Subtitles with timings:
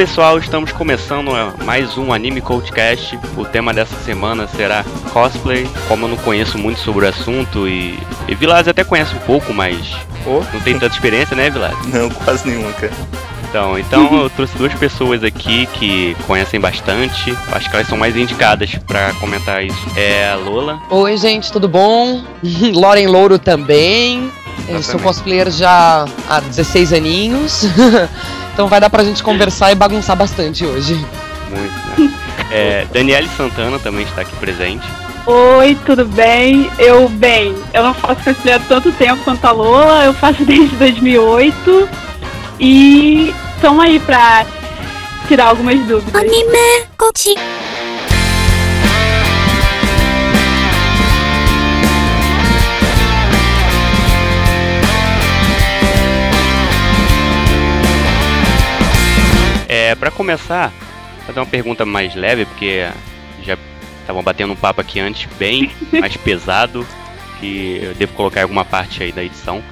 [0.00, 1.30] Pessoal, estamos começando
[1.62, 3.18] mais um Anime Coachcast.
[3.36, 5.68] O tema dessa semana será cosplay.
[5.88, 9.52] Como eu não conheço muito sobre o assunto e, e Vilas até conhece um pouco,
[9.52, 9.76] mas
[10.26, 11.74] Oh, não tem tanta experiência, né, Vilas?
[11.92, 12.94] não, quase nenhuma, cara.
[13.46, 17.36] Então, então eu trouxe duas pessoas aqui que conhecem bastante.
[17.52, 19.86] Acho que elas são mais indicadas pra comentar isso.
[19.96, 20.80] É a Lola.
[20.88, 22.24] Oi, gente, tudo bom?
[22.72, 24.32] Loren Louro também.
[24.66, 27.64] Eu sou cosplayer já há 16 aninhos.
[28.52, 30.94] então vai dar pra gente conversar e bagunçar bastante hoje.
[31.50, 32.14] Muito, né?
[32.50, 34.84] É, Daniele Santana também está aqui presente.
[35.24, 36.68] Oi, tudo bem?
[36.78, 40.74] Eu, bem, eu não faço cosplay há tanto tempo quanto a Lola, eu faço desde
[40.74, 41.88] 2008
[42.58, 44.44] e estamos aí pra
[45.28, 46.14] tirar algumas dúvidas.
[46.14, 46.44] アニ
[59.72, 60.72] É, para começar,
[61.18, 62.88] vou fazer uma pergunta mais leve, porque
[63.44, 63.56] já
[64.00, 66.84] estavam batendo um papo aqui antes bem mais pesado,
[67.38, 69.62] que eu devo colocar em alguma parte aí da edição.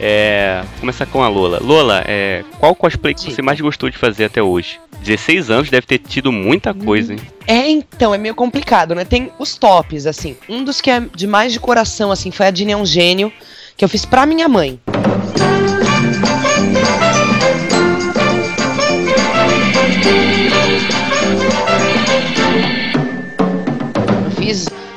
[0.00, 1.58] É, vou começar com a Lola.
[1.60, 4.80] Lola, é, qual cosplay que você mais gostou de fazer até hoje?
[5.02, 7.20] 16 anos deve ter tido muita coisa, hein?
[7.46, 9.04] É, então, é meio complicado, né?
[9.04, 10.34] Tem os tops, assim.
[10.48, 13.30] Um dos que é de mais de coração, assim, foi a é um Gênio,
[13.76, 14.80] que eu fiz pra minha mãe.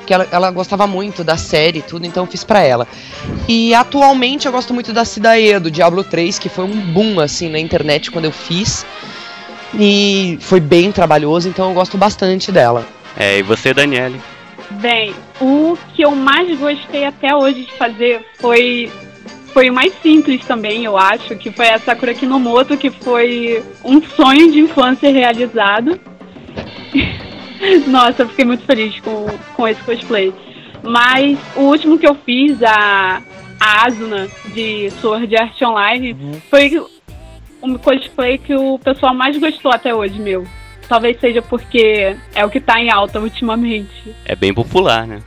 [0.06, 2.88] Que ela, ela gostava muito da série e tudo, então eu fiz pra ela.
[3.48, 7.50] E atualmente eu gosto muito da Cidae, do Diablo 3, que foi um boom, assim,
[7.50, 8.86] na internet quando eu fiz.
[9.74, 12.86] E foi bem trabalhoso, então eu gosto bastante dela.
[13.18, 14.22] É, e você, Daniele?
[14.72, 18.92] Bem, o que eu mais gostei até hoje de fazer foi
[19.54, 24.02] foi o mais simples também, eu acho, que foi a Sakura Kinomoto, que foi um
[24.02, 25.98] sonho de infância realizado.
[27.88, 30.34] Nossa, eu fiquei muito feliz com, com esse cosplay.
[30.84, 33.22] Mas o último que eu fiz, a,
[33.60, 36.16] a Asuna, de Sword Art Online,
[36.50, 36.82] foi
[37.62, 40.46] um cosplay que o pessoal mais gostou até hoje, meu.
[40.88, 44.14] Talvez seja porque é o que tá em alta ultimamente.
[44.26, 45.20] É bem popular, né?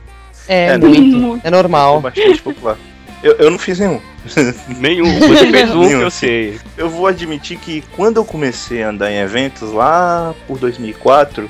[0.47, 1.41] É, É, muito.
[1.43, 1.99] É É normal.
[1.99, 2.77] bastante popular.
[3.21, 3.99] Eu, eu não fiz nenhum.
[4.79, 5.19] Nenhum.
[5.19, 6.17] Você fez um que Nenhum, eu sim.
[6.19, 6.59] sei.
[6.77, 11.49] Eu vou admitir que quando eu comecei a andar em eventos lá por 2004,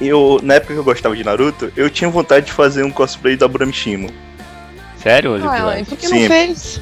[0.00, 3.36] eu, na época que eu gostava de Naruto, eu tinha vontade de fazer um cosplay
[3.36, 4.10] da Buramishimo.
[5.02, 6.20] Sério, Ah, e por que Sim.
[6.22, 6.80] não fez?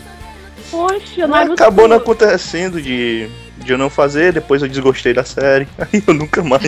[0.70, 1.52] Poxa, Mas Naruto.
[1.54, 3.28] acabou não acontecendo de,
[3.58, 6.62] de eu não fazer, depois eu desgostei da série, aí eu nunca mais.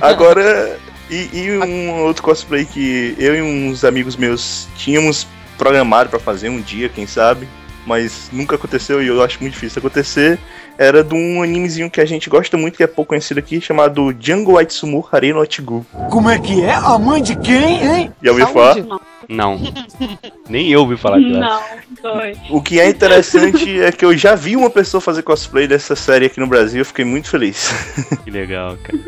[0.00, 0.78] Agora,
[1.10, 5.26] e, e um outro cosplay que eu e uns amigos meus tínhamos
[5.58, 7.46] programado pra fazer um dia, quem sabe,
[7.86, 10.38] mas nunca aconteceu e eu acho muito difícil acontecer,
[10.80, 14.14] era de um animezinho que a gente gosta muito, que é pouco conhecido aqui, chamado
[14.14, 15.84] Django Aitsumu Hare no Otigu.
[16.10, 16.72] Como é que é?
[16.72, 18.12] A mãe de quem, hein?
[18.22, 18.82] Já ouviu Saúde.
[18.88, 19.00] falar?
[19.28, 19.60] Não.
[20.48, 21.60] Nem eu ouvi falar de Não,
[22.02, 22.38] dois.
[22.48, 26.24] O que é interessante é que eu já vi uma pessoa fazer cosplay dessa série
[26.24, 27.70] aqui no Brasil, eu fiquei muito feliz.
[28.24, 28.98] Que legal, cara.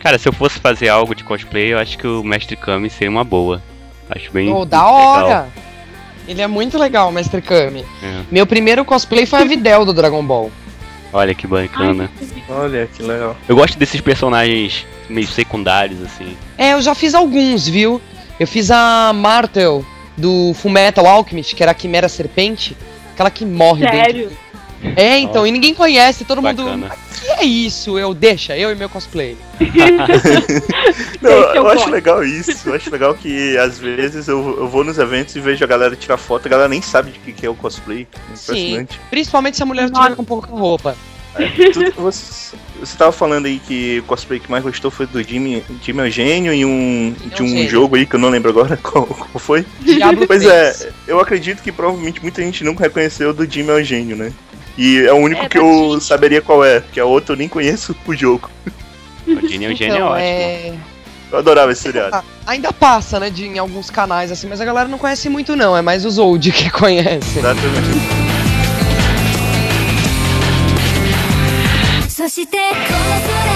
[0.00, 3.10] Cara, se eu fosse fazer algo de cosplay, eu acho que o Mestre Kami seria
[3.10, 3.62] uma boa.
[4.08, 4.50] Acho bem.
[4.50, 4.94] Oh, da legal.
[4.94, 5.48] hora!
[6.26, 7.84] Ele é muito legal, Mestre Kami.
[8.02, 8.22] É.
[8.30, 10.50] Meu primeiro cosplay foi a Videl do Dragon Ball.
[11.12, 12.10] Olha que bacana.
[12.48, 13.36] Olha que legal.
[13.48, 16.36] Eu gosto desses personagens meio secundários, assim.
[16.56, 18.00] É, eu já fiz alguns, viu?
[18.38, 19.84] Eu fiz a Martel
[20.16, 22.76] do Fullmetal Alchemist, que era a Quimera Serpente.
[23.14, 24.30] Aquela que morre dentro.
[24.96, 26.64] É, então, e ninguém conhece, todo mundo.
[26.64, 26.86] Bacana.
[26.86, 27.98] O que é isso?
[27.98, 29.36] Eu, deixa, eu e meu cosplay.
[31.20, 32.68] Não, eu eu acho legal isso.
[32.68, 35.96] Eu acho legal que às vezes eu, eu vou nos eventos e vejo a galera
[35.96, 38.06] tirar foto, a galera nem sabe de que, que é o cosplay.
[38.30, 39.00] Impressionante.
[39.10, 40.02] Principalmente se a mulher Nossa.
[40.04, 40.96] tiver com pouca roupa.
[41.36, 45.62] Tu- você, você tava falando aí que o cosplay que mais gostou foi do Jimmy,
[45.82, 47.68] Jimmy Eugênio e um, de um Eugênio.
[47.70, 49.64] jogo aí que eu não lembro agora qual, qual foi.
[49.80, 50.82] Diablo Pois 3.
[50.82, 54.32] é, eu acredito que provavelmente muita gente nunca reconheceu do Jimmy Eugênio, né?
[54.77, 56.01] E é o único É, que da eu Jimmy.
[56.01, 58.49] saberia qual é, que a outra eu nem conheço o jogo.
[59.27, 60.17] O Gênio, o Gênio é Então, ótimo.
[60.19, 60.73] é...
[61.31, 62.15] Eu adorava esse seriado.
[62.15, 65.55] Ah, Ainda passa, né, de, em alguns canais, assim, mas a galera não conhece muito,
[65.55, 65.75] não.
[65.75, 67.39] É mais os old que conhecem.
[67.39, 68.23] Exatamente.
[72.09, 73.46] そしてこの空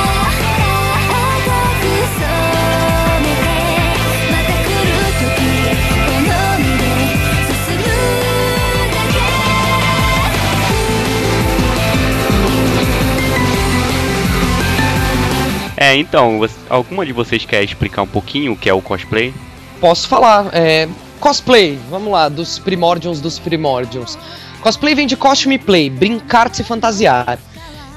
[15.83, 19.35] É, então, você- alguma de vocês quer explicar um pouquinho o que é o cosplay?
[19.81, 20.89] Posso falar, é...
[21.19, 24.17] Cosplay, vamos lá, dos primórdios dos primórdios.
[24.61, 27.37] Cosplay vem de costume play, brincar-se e fantasiar.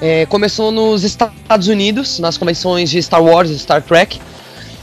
[0.02, 4.20] É, começou nos Estados Unidos, nas convenções de Star Wars e Star Trek.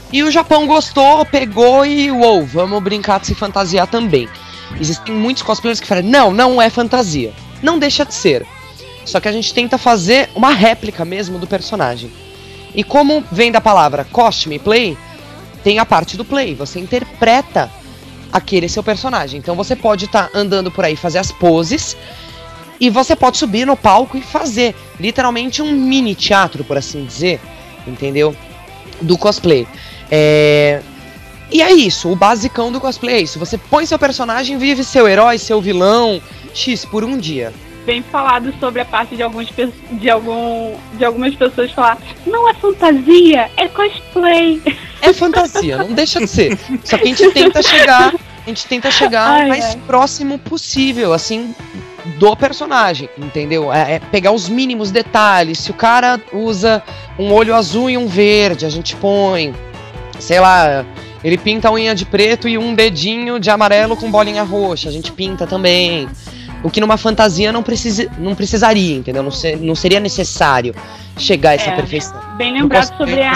[0.09, 4.29] E o Japão gostou, pegou e, uou, vamos brincar de se fantasiar também.
[4.79, 7.33] Existem muitos cosplayers que falam, não, não é fantasia.
[7.61, 8.45] Não deixa de ser.
[9.03, 12.09] Só que a gente tenta fazer uma réplica mesmo do personagem.
[12.75, 14.97] E como vem da palavra costume play,
[15.63, 16.55] tem a parte do play.
[16.55, 17.71] Você interpreta
[18.31, 19.39] aquele seu personagem.
[19.39, 21.95] Então você pode estar andando por aí, fazer as poses,
[22.79, 27.39] e você pode subir no palco e fazer literalmente um mini teatro, por assim dizer,
[27.85, 28.35] entendeu?
[29.01, 29.67] Do cosplay.
[30.11, 30.81] É...
[31.51, 33.37] E é isso, o basicão do cosplay é isso.
[33.37, 36.19] Você põe seu personagem, vive seu herói, seu vilão,
[36.53, 37.53] X por um dia.
[37.85, 39.49] Bem falado sobre a parte de, alguns,
[39.91, 44.61] de, algum, de algumas pessoas falar não é fantasia, é cosplay.
[45.01, 46.57] É fantasia, não deixa de ser.
[46.83, 49.81] Só que a gente tenta chegar, a gente tenta chegar Ai, o mais ai.
[49.85, 51.53] próximo possível, assim,
[52.17, 53.71] do personagem, entendeu?
[53.71, 55.59] É, é pegar os mínimos detalhes.
[55.59, 56.81] Se o cara usa
[57.17, 59.53] um olho azul e um verde, a gente põe,
[60.19, 60.85] sei lá,
[61.23, 64.91] ele pinta a unha de preto e um dedinho de amarelo com bolinha roxa, a
[64.91, 66.07] gente pinta também.
[66.63, 69.21] O que numa fantasia não, precisa, não precisaria, entendeu?
[69.21, 70.73] Não, ser- não seria necessário
[71.17, 71.75] chegar a essa É.
[71.75, 72.15] perfeição.
[72.37, 73.33] Bem lembrado sobre a,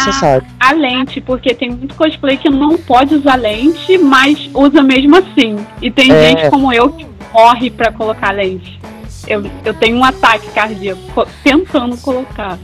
[0.61, 5.57] a lente, porque tem muito cosplay que não pode usar lente, mas usa mesmo assim.
[5.81, 6.29] E tem É.
[6.29, 8.79] gente como eu que morre pra colocar lente.
[9.27, 12.57] Eu, eu tenho um ataque cardíaco co- tentando colocar.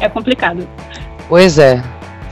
[0.00, 0.66] É complicado.
[1.28, 1.82] Pois é.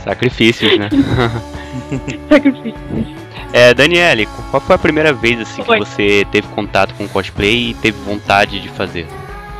[0.02, 0.88] Sacrifícios, né?
[2.30, 3.19] Sacrifício.
[3.52, 5.78] É, Daniele, qual foi a primeira vez assim que Oi.
[5.78, 9.06] você teve contato com cosplay e teve vontade de fazer?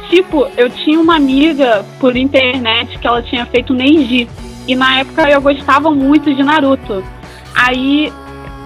[0.09, 4.29] Tipo, eu tinha uma amiga por internet que ela tinha feito Neji.
[4.67, 7.05] E na época eu gostava muito de Naruto.
[7.55, 8.13] Aí,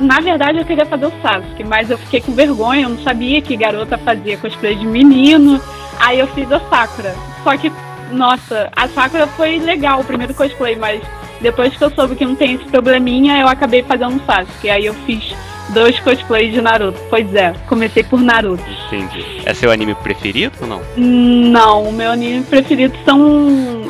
[0.01, 3.41] na verdade, eu queria fazer o Sasuke, mas eu fiquei com vergonha, eu não sabia
[3.41, 5.61] que garota fazia cosplay de menino.
[5.99, 7.15] Aí eu fiz a Sakura.
[7.43, 7.73] Só que,
[8.13, 11.03] nossa, a Sakura foi legal, o primeiro cosplay, mas
[11.45, 14.69] depois que eu soube que não tem esse probleminha, eu acabei fazendo o Sasuke.
[14.69, 15.35] Aí eu fiz
[15.69, 16.99] dois cosplays de Naruto.
[17.09, 18.65] Pois é, comecei por Naruto.
[18.89, 19.25] Entendi.
[19.45, 20.81] É seu anime preferido ou não?
[20.97, 23.83] Não, o meu anime preferido são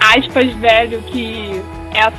[0.00, 1.60] aspas velho, que
[1.94, 2.12] é a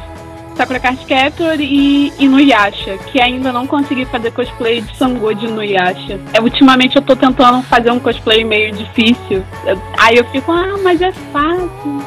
[0.55, 6.17] Sakura Card Captor e Inuyasha, que ainda não consegui fazer cosplay de Sango de Inuyasha.
[6.33, 9.43] É, ultimamente eu tô tentando fazer um cosplay meio difícil.
[9.65, 12.01] Eu- aí eu fico, ah, mas é fácil.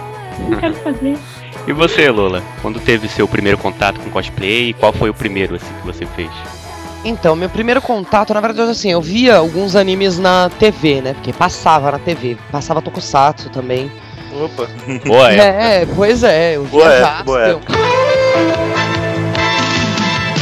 [0.48, 1.16] Não quero fazer.
[1.68, 2.42] E você, Lola?
[2.62, 6.30] Quando teve seu primeiro contato com cosplay, qual foi o primeiro assim que você fez?
[7.04, 11.12] Então, meu primeiro contato, na verdade, assim, eu via alguns animes na TV, né?
[11.12, 12.38] Porque passava na TV.
[12.50, 13.92] Passava Tokusatsu também.
[14.32, 14.66] Opa.
[15.04, 15.82] Boa, é.
[15.82, 17.72] É, pois é, eu via Boa época, boa época.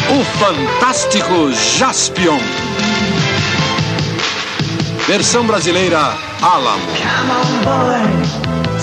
[0.08, 2.38] O Fantástico Jaspion.
[5.08, 6.86] Versão brasileira Alamo.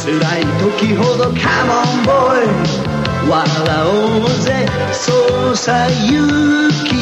[0.02, 3.46] 辛い時ほどカモンボーイ笑
[3.86, 6.94] おうぜそうさ勇気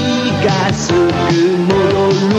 [0.45, 2.37] がすぐ戻る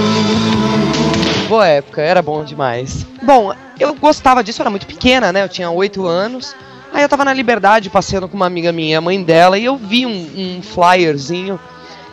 [1.48, 3.06] Boa época, era bom demais.
[3.24, 5.44] Bom, eu gostava disso, eu era muito pequena, né?
[5.44, 6.54] Eu tinha 8 anos.
[6.94, 9.78] Aí eu tava na Liberdade passeando com uma amiga minha, a mãe dela, e eu
[9.78, 11.58] vi um, um flyerzinho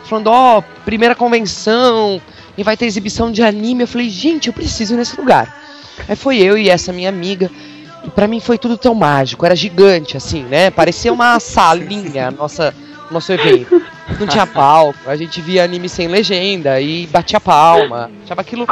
[0.05, 2.21] falando, ó, primeira convenção,
[2.57, 3.83] e vai ter exibição de anime.
[3.83, 5.53] Eu falei, gente, eu preciso ir nesse lugar.
[6.07, 7.51] Aí foi eu e essa minha amiga.
[8.04, 10.70] E pra mim foi tudo tão mágico, era gigante, assim, né?
[10.70, 12.74] Parecia uma salinha, nossa,
[13.10, 13.82] nosso evento.
[14.18, 18.10] Não tinha palco, a gente via anime sem legenda e batia palma.
[18.24, 18.66] Achava aquilo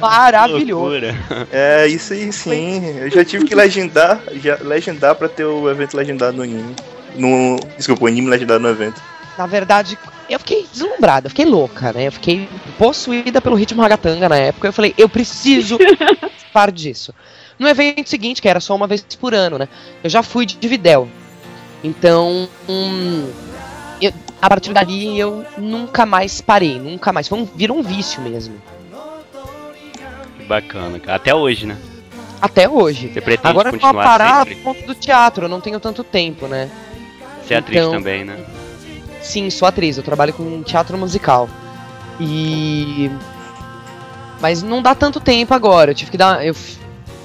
[0.00, 0.82] maravilhoso.
[0.82, 1.14] Loucura.
[1.52, 2.98] É, isso aí sim.
[2.98, 6.74] Eu já tive que legendar, já, legendar pra ter o evento legendado no anime.
[7.14, 9.00] No, desculpa, o anime legendado no evento.
[9.38, 9.98] Na verdade,
[10.28, 12.06] eu fiquei deslumbrada, eu fiquei louca, né?
[12.06, 12.48] Eu fiquei
[12.78, 14.68] possuída pelo ritmo ragatanga na época.
[14.68, 15.78] Eu falei, eu preciso
[16.18, 17.14] participar disso.
[17.58, 19.68] No evento seguinte, que era só uma vez por ano, né?
[20.02, 21.08] Eu já fui de Videl.
[21.84, 23.30] Então, hum,
[24.00, 27.28] eu- a partir dali eu nunca mais parei, nunca mais.
[27.28, 28.54] Foi um, virou um vício mesmo.
[30.38, 31.16] Que bacana, cara.
[31.16, 31.76] Até hoje, né?
[32.40, 33.12] Até hoje.
[33.12, 34.54] Você pretende Agora eu vou continuar parar sempre?
[34.56, 36.68] por conta do teatro, eu não tenho tanto tempo, né?
[37.46, 38.38] Você é atriz Então- também, né?
[39.20, 41.48] Sim, sou atriz, eu trabalho com teatro musical.
[42.20, 43.10] E.
[44.40, 45.92] Mas não dá tanto tempo agora.
[45.92, 46.44] Eu tive que dar.
[46.44, 46.54] Eu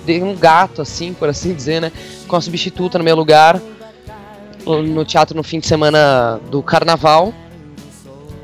[0.08, 1.92] dei um gato, assim, por assim dizer, né?
[2.28, 3.62] Com a substituta no meu lugar.
[4.66, 7.34] No teatro no fim de semana do carnaval.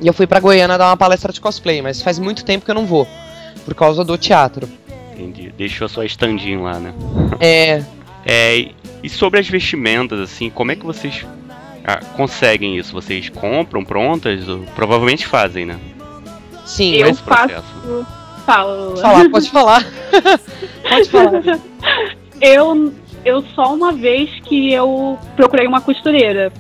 [0.02, 2.72] E eu fui pra Goiânia dar uma palestra de cosplay, mas faz muito tempo que
[2.72, 3.08] eu não vou.
[3.66, 4.68] Por causa do teatro.
[5.14, 5.54] Entendi.
[5.58, 6.94] Deixou só standinho lá, né?
[7.40, 7.84] É.
[8.26, 11.26] É, e- e sobre as vestimentas, assim, como é que vocês
[11.86, 12.94] ah, conseguem isso?
[12.94, 14.48] Vocês compram prontas?
[14.48, 15.78] Ou- provavelmente fazem, né?
[16.66, 17.64] Sim, Eu mas Esse processo.
[17.64, 18.23] faço.
[18.46, 19.86] Fala, pode falar, pode falar.
[20.90, 21.60] pode falar.
[22.42, 22.94] Eu
[23.26, 26.52] eu só uma vez que eu procurei uma costureira.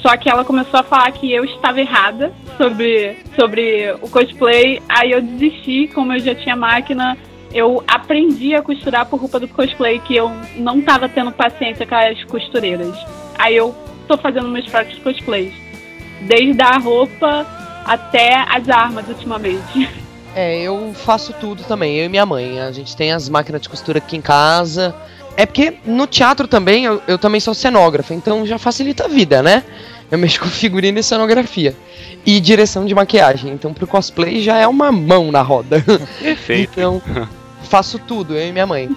[0.00, 4.82] Só que ela começou a falar que eu estava errada sobre, sobre o cosplay.
[4.88, 7.16] Aí eu desisti, como eu já tinha máquina,
[7.52, 11.94] eu aprendi a costurar por culpa do cosplay, que eu não tava tendo paciência com
[11.94, 12.96] as costureiras.
[13.38, 13.74] Aí eu
[14.08, 15.52] tô fazendo meus próprios cosplays.
[16.22, 17.46] Desde a roupa
[17.84, 19.88] até as armas ultimamente.
[20.34, 22.60] É, eu faço tudo também, eu e minha mãe.
[22.60, 24.94] A gente tem as máquinas de costura aqui em casa.
[25.36, 29.42] É porque no teatro também, eu, eu também sou cenógrafa, então já facilita a vida,
[29.42, 29.62] né?
[30.10, 31.74] Eu mexo com figurino e cenografia.
[32.24, 33.52] E direção de maquiagem.
[33.52, 35.82] Então pro cosplay já é uma mão na roda.
[36.20, 36.72] Perfeito.
[36.72, 37.02] Então,
[37.64, 38.90] faço tudo, eu e minha mãe.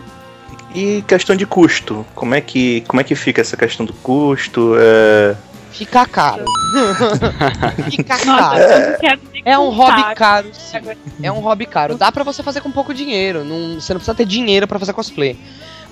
[0.74, 4.76] E questão de custo, como é que, como é que fica essa questão do custo?
[4.78, 5.36] É,
[5.78, 6.46] Fica caro.
[7.92, 8.60] Fica caro.
[9.44, 10.78] É um hobby caro, sim.
[11.22, 11.98] É um hobby caro.
[11.98, 13.44] Dá pra você fazer com pouco dinheiro.
[13.44, 15.38] Não, você não precisa ter dinheiro pra fazer cosplay.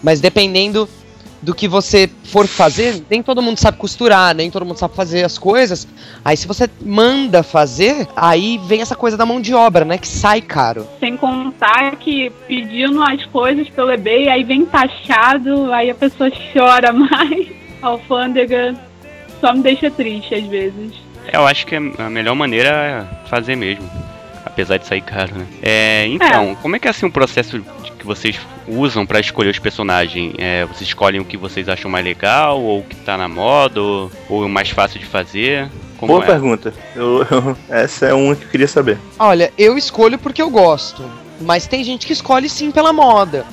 [0.02, 0.88] Mas dependendo
[1.42, 5.26] do que você for fazer, nem todo mundo sabe costurar, nem todo mundo sabe fazer
[5.26, 5.86] as coisas.
[6.24, 9.98] Aí se você manda fazer, aí vem essa coisa da mão de obra, né?
[9.98, 10.88] Que sai caro.
[11.02, 16.92] Sem contar que pedindo as coisas pelo eBay, aí vem taxado, aí a pessoa chora
[16.94, 17.48] mais.
[17.82, 18.74] A alfândega
[19.44, 20.94] só me deixa triste às vezes.
[21.32, 23.90] Eu acho que a melhor maneira é fazer mesmo.
[24.46, 25.46] Apesar de sair caro, né?
[25.62, 29.50] É, então, como é que é assim o processo de- que vocês usam pra escolher
[29.50, 30.34] os personagens?
[30.38, 33.82] É, vocês escolhem o que vocês acham mais legal, ou o que tá na moda,
[33.82, 35.68] ou, ou o mais fácil de fazer?
[35.98, 36.28] Como boa é?
[36.28, 36.74] pergunta.
[36.96, 38.98] Eu- eu- essa é uma que eu queria saber.
[39.18, 41.04] Olha, eu escolho porque eu gosto.
[41.42, 43.46] Mas tem gente que escolhe sim pela moda.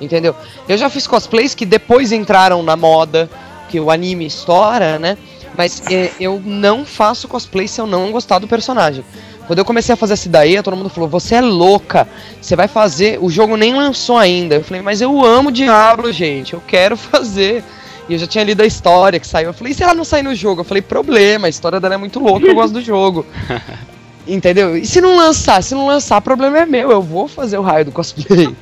[0.00, 0.34] Entendeu?
[0.68, 3.30] Eu já fiz cosplays que depois entraram na moda,
[3.68, 5.16] que o anime estoura, né?
[5.56, 9.04] Mas é, eu não faço cosplay se eu não gostar do personagem.
[9.46, 12.08] Quando eu comecei a fazer essa daí, todo mundo falou: Você é louca,
[12.40, 13.18] você vai fazer.
[13.20, 14.56] O jogo nem lançou ainda.
[14.56, 17.62] Eu falei: Mas eu amo Diablo, gente, eu quero fazer.
[18.08, 19.48] E eu já tinha lido a história que saiu.
[19.48, 20.60] Eu falei: E se ela não sair no jogo?
[20.60, 23.26] Eu falei: Problema, a história dela é muito louca, eu gosto do jogo.
[24.26, 24.76] Entendeu?
[24.76, 25.62] E se não lançar?
[25.62, 26.90] Se não lançar, problema é meu.
[26.92, 28.54] Eu vou fazer o raio do cosplay.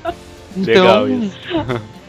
[0.56, 1.36] Legal Então, isso.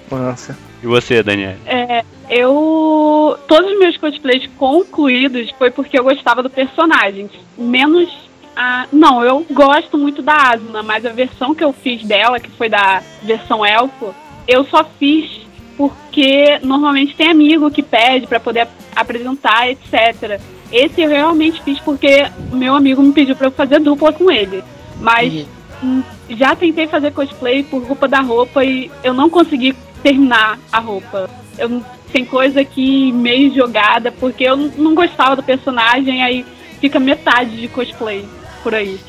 [0.10, 0.58] Nossa.
[0.84, 1.56] E você, Daniel?
[1.66, 3.38] É, eu.
[3.48, 7.30] Todos os meus cosplays concluídos foi porque eu gostava do personagem.
[7.58, 8.10] Menos
[8.56, 8.88] a.
[8.92, 12.68] Não, eu gosto muito da Asuna, mas a versão que eu fiz dela, que foi
[12.70, 14.14] da versão elfo,
[14.48, 15.42] eu só fiz
[15.78, 20.40] porque normalmente tem amigo que pede pra poder ap- apresentar, etc.
[20.72, 24.64] Esse eu realmente fiz porque meu amigo me pediu pra eu fazer dupla com ele.
[25.00, 25.48] Mas e-
[25.84, 30.80] Hum, já tentei fazer cosplay por culpa da roupa e eu não consegui terminar a
[30.80, 31.30] roupa.
[31.58, 31.82] Eu,
[32.12, 36.46] tem coisa aqui meio jogada porque eu não- gostava do personagem, aí
[36.80, 38.26] fica metade de cosplay
[38.64, 39.00] por aí.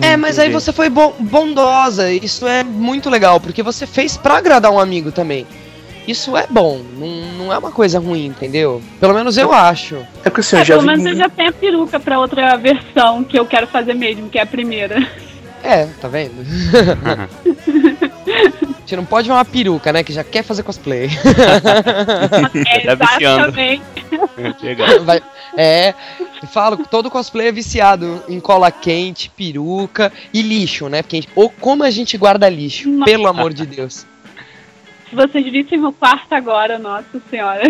[0.00, 2.10] É, mas aí você foi bo- bondosa.
[2.12, 5.46] Isso é muito legal, porque você fez pra agradar um amigo também.
[6.06, 7.08] Isso é bom, não,
[7.46, 8.80] não é uma coisa ruim, entendeu?
[8.98, 9.96] Pelo menos eu acho.
[10.24, 10.88] É porque assim, É, eu já pelo vi.
[10.96, 14.38] menos eu já tenho a peruca pra outra versão que eu quero fazer mesmo, que
[14.38, 15.06] é a primeira.
[15.62, 16.42] É, tá vendo?
[18.90, 20.02] gente não pode ver uma peruca, né?
[20.02, 21.08] Que já quer fazer cosplay.
[22.66, 23.46] É, viciando.
[23.60, 23.82] exatamente.
[24.62, 25.04] Legal.
[25.04, 25.22] Vai-
[25.56, 25.94] é,
[26.52, 31.02] falo que todo cosplay é viciado em cola quente, peruca e lixo, né?
[31.02, 33.04] Porque, a gente- ou como a gente guarda lixo, Nossa.
[33.10, 34.06] pelo amor de Deus.
[35.08, 37.62] Se vocês vissem meu quarto agora, nossa senhora.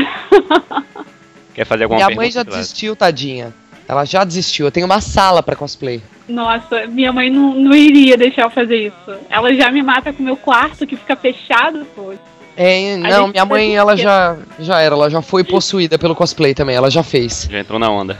[1.55, 2.23] Quer fazer alguma Minha pergunta?
[2.23, 3.53] mãe já desistiu, tadinha.
[3.91, 4.67] Ela já desistiu.
[4.67, 6.01] Eu tenho uma sala pra cosplay.
[6.29, 9.19] Nossa, minha mãe não, não iria deixar eu fazer isso.
[9.29, 12.15] Ela já me mata com o meu quarto que fica fechado, pô.
[12.57, 16.77] É, não, minha mãe, ela já, já era, ela já foi possuída pelo cosplay também,
[16.77, 17.49] ela já fez.
[17.51, 18.17] Já entrou na onda.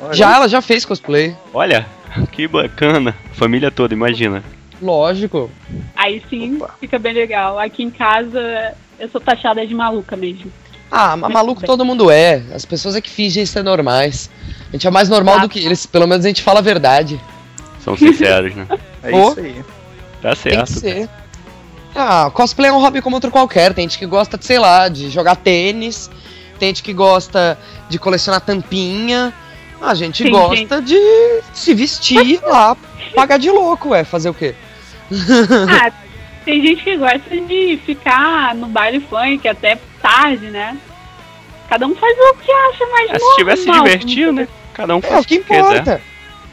[0.00, 1.34] Olha, Já, ela já fez cosplay.
[1.52, 1.84] Olha,
[2.30, 3.12] que bacana.
[3.32, 4.44] Família toda, imagina.
[4.80, 5.50] Lógico.
[5.96, 6.74] Aí sim Opa.
[6.78, 7.58] fica bem legal.
[7.58, 10.52] Aqui em casa eu sou taxada de maluca mesmo.
[10.90, 12.42] Ah, ma- maluco todo mundo é.
[12.54, 14.30] As pessoas é que fingem ser normais.
[14.68, 15.48] A gente é mais normal Exato.
[15.48, 17.20] do que eles, pelo menos a gente fala a verdade.
[17.84, 18.66] São sinceros, né?
[19.02, 19.64] É isso aí.
[20.20, 20.72] Tá Tem certo.
[20.72, 21.08] que ser.
[21.94, 23.72] Ah, cosplay é um hobby como outro qualquer.
[23.72, 26.10] Tem gente que gosta, de, sei lá, de jogar tênis.
[26.58, 27.56] Tem gente que gosta
[27.88, 29.32] de colecionar tampinha.
[29.80, 30.98] A gente Sim, gosta de
[31.52, 32.76] se vestir lá,
[33.14, 34.02] pagar de louco, ué.
[34.02, 34.54] Fazer o quê?
[35.68, 35.92] ah,
[36.44, 40.76] tem gente que gosta de ficar no baile funk até tarde, né?
[41.68, 44.48] Cada um faz o que acha mais É, se tivesse se divertindo, né?
[44.74, 45.58] Cada um É faz o que quiser.
[45.60, 46.00] importa.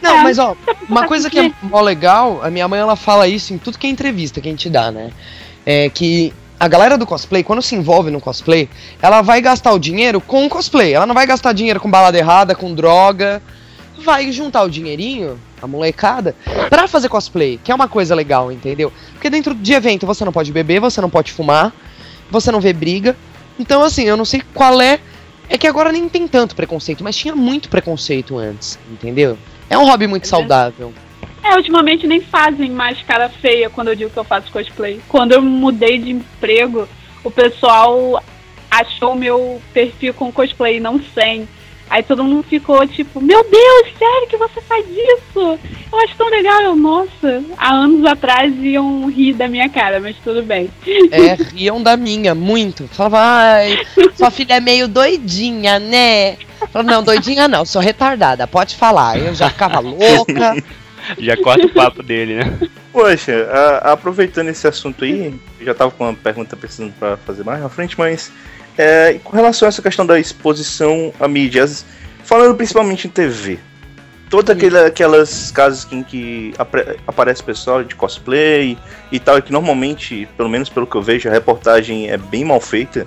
[0.02, 0.24] Não, É.
[0.24, 0.56] mas ó,
[0.90, 3.88] uma coisa que é mó legal, a minha mãe ela fala isso em tudo que
[3.88, 5.10] é entrevista que a gente dá, né?
[5.66, 8.70] É que a galera do cosplay, quando se envolve no cosplay,
[9.02, 10.94] ela vai gastar o dinheiro com o cosplay.
[10.94, 13.42] Ela não vai gastar dinheiro com balada errada, com droga.
[13.98, 16.36] Vai juntar o dinheirinho, a molecada,
[16.70, 18.92] pra fazer cosplay, que é uma coisa legal, entendeu?
[19.14, 21.74] Porque dentro de evento você não pode beber, você não pode fumar,
[22.30, 23.16] você não vê briga,
[23.60, 25.00] Então, assim, eu não sei qual é.
[25.48, 29.38] É que agora nem tem tanto preconceito, mas tinha muito preconceito antes, entendeu?
[29.70, 30.92] É um hobby muito É saudável.
[31.44, 35.00] É, ultimamente nem fazem mais cara feia quando eu digo que eu faço cosplay.
[35.08, 36.88] Quando eu mudei de emprego,
[37.24, 38.24] o pessoal
[38.70, 41.48] achou meu perfil com cosplay, não sem.
[41.90, 45.60] Aí todo mundo ficou tipo, meu Deus, sério que você faz isso?
[45.92, 46.62] Eu acho tão legal.
[46.64, 50.70] Eu, nossa, há anos atrás iam rir da minha cara, mas tudo bem.
[51.12, 52.88] É, riam da minha, muito.
[52.88, 56.38] Falava, ai, sua filha é meio doidinha, né?
[56.72, 59.20] Falava, não, doidinha não, sou retardada, pode falar.
[59.20, 60.56] Eu já ficava louca.
[61.20, 62.58] Já corta o papo dele, né?
[62.92, 67.44] Poxa, a- aproveitando esse assunto aí, eu já tava com uma pergunta precisando pra fazer
[67.44, 68.32] mais na frente, mas
[68.78, 71.86] é, com relação a essa questão da exposição a mídias,
[72.24, 73.60] falando principalmente em TV,
[74.30, 78.78] todas aquele, aquelas casas em que apre- aparece pessoal de cosplay
[79.12, 82.44] e tal, e que normalmente, pelo menos pelo que eu vejo, a reportagem é bem
[82.44, 83.06] mal feita.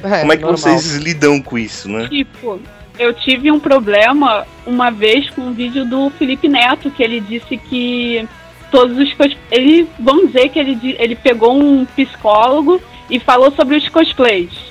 [0.00, 0.56] Como é que normal.
[0.56, 2.08] vocês lidam com isso, né?
[2.08, 2.60] Tipo,
[2.98, 7.56] eu tive um problema uma vez com um vídeo do Felipe Neto, que ele disse
[7.56, 8.26] que
[8.70, 9.36] todos os cos...
[9.50, 12.80] ele vamos dizer que ele, ele pegou um psicólogo
[13.10, 14.69] e falou sobre os cosplays.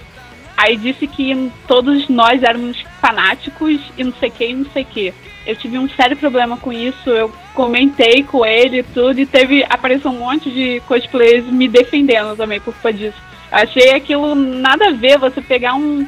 [0.61, 4.83] Aí disse que todos nós éramos fanáticos e não sei o que, e não sei
[4.83, 5.13] o que.
[5.47, 9.65] Eu tive um sério problema com isso, eu comentei com ele e tudo, e teve.
[9.69, 13.15] apareceu um monte de cosplayers me defendendo também por culpa disso.
[13.49, 16.05] Achei aquilo nada a ver você pegar um,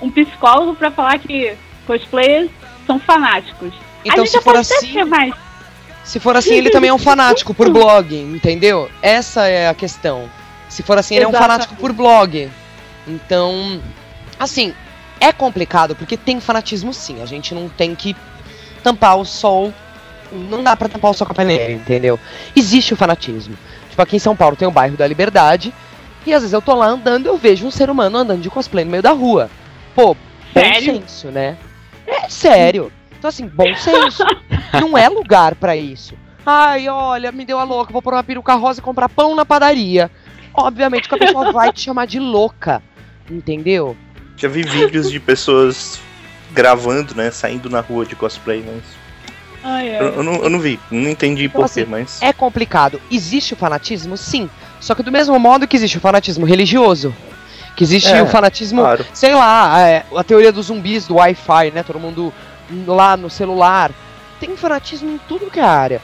[0.00, 1.52] um psicólogo pra falar que
[1.86, 2.50] cosplayers
[2.86, 3.74] são fanáticos.
[4.06, 5.02] Então, se for assim,
[6.02, 8.90] se for assim, ele também é um fanático por blog, entendeu?
[9.02, 10.30] Essa é a questão.
[10.70, 11.52] Se for assim, ele é um Exatamente.
[11.52, 12.50] fanático por blog.
[13.06, 13.80] Então,
[14.38, 14.74] assim,
[15.20, 17.22] é complicado porque tem fanatismo sim.
[17.22, 18.16] A gente não tem que
[18.82, 19.72] tampar o sol.
[20.30, 22.18] Não dá pra tampar o sol com a peneira, entendeu?
[22.56, 23.56] Existe o fanatismo.
[23.90, 25.72] Tipo, aqui em São Paulo tem o bairro da Liberdade.
[26.24, 28.50] E às vezes eu tô lá andando e eu vejo um ser humano andando de
[28.50, 29.50] cosplay no meio da rua.
[29.94, 30.20] Pô, bom
[30.54, 30.94] Sério?
[30.94, 31.56] senso, né?
[32.06, 32.92] É sério.
[33.18, 34.24] Então, assim, bom senso.
[34.80, 36.14] não é lugar pra isso.
[36.44, 39.44] Ai, olha, me deu a louca, vou pôr uma peruca rosa e comprar pão na
[39.44, 40.10] padaria.
[40.54, 42.82] Obviamente que a pessoa vai te chamar de louca.
[43.30, 43.96] Entendeu?
[44.36, 46.00] Já vi vídeos de pessoas
[46.52, 48.82] gravando, né, saindo na rua de cosplay, mas
[49.64, 50.14] Ai, eu, ai.
[50.16, 52.20] eu não, eu não vi, não entendi Então, porquê, assim, mas...
[52.20, 53.00] É complicado.
[53.10, 54.16] Existe o fanatismo?
[54.16, 54.50] Sim.
[54.80, 57.14] Só que do mesmo modo que existe o fanatismo religioso.
[57.76, 59.06] Que existe É, o fanatismo, Claro.
[59.14, 61.82] sei lá, é, a teoria dos zumbis do Wi-Fi, né?
[61.82, 62.32] Todo mundo
[62.86, 63.90] lá no celular.
[64.40, 66.02] Tem fanatismo em tudo que é área.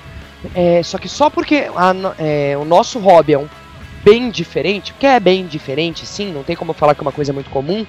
[0.54, 3.48] É, só que só porque a é, o nosso hobby é um
[4.04, 7.32] bem diferente, porque é bem diferente, sim, não tem como falar que é uma coisa
[7.32, 7.86] muito comum.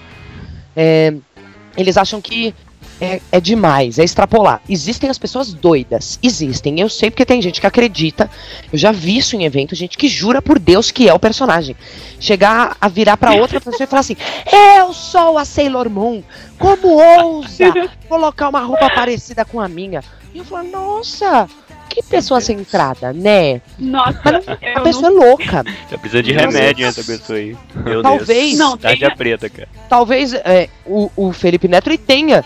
[0.75, 1.13] é,
[1.77, 2.53] eles acham que
[3.01, 4.61] é, é demais, é extrapolar.
[4.67, 6.79] Existem as pessoas doidas, existem.
[6.79, 8.29] Eu sei porque tem gente que acredita.
[8.71, 11.75] Eu já vi isso em evento, gente que jura por Deus que é o personagem.
[12.19, 14.17] Chegar a virar pra outra pessoa e falar assim:
[14.77, 16.21] Eu sou a Sailor Moon.
[16.57, 17.65] Como ousa
[18.09, 20.03] colocar uma roupa parecida com a minha?
[20.33, 21.47] E eu falo: Nossa,
[21.89, 23.61] que pessoa centrada, né?
[23.77, 24.19] Nossa,
[24.63, 25.19] A eu pessoa é não...
[25.29, 25.63] louca.
[25.89, 26.97] Tá precisando de remédio Deus.
[26.97, 27.57] essa pessoa aí.
[27.75, 28.57] Meu Talvez- Deus.
[28.57, 29.67] Não, Tarja preta, cara.
[29.89, 32.43] talvez é, o, o Felipe Neto ele tenha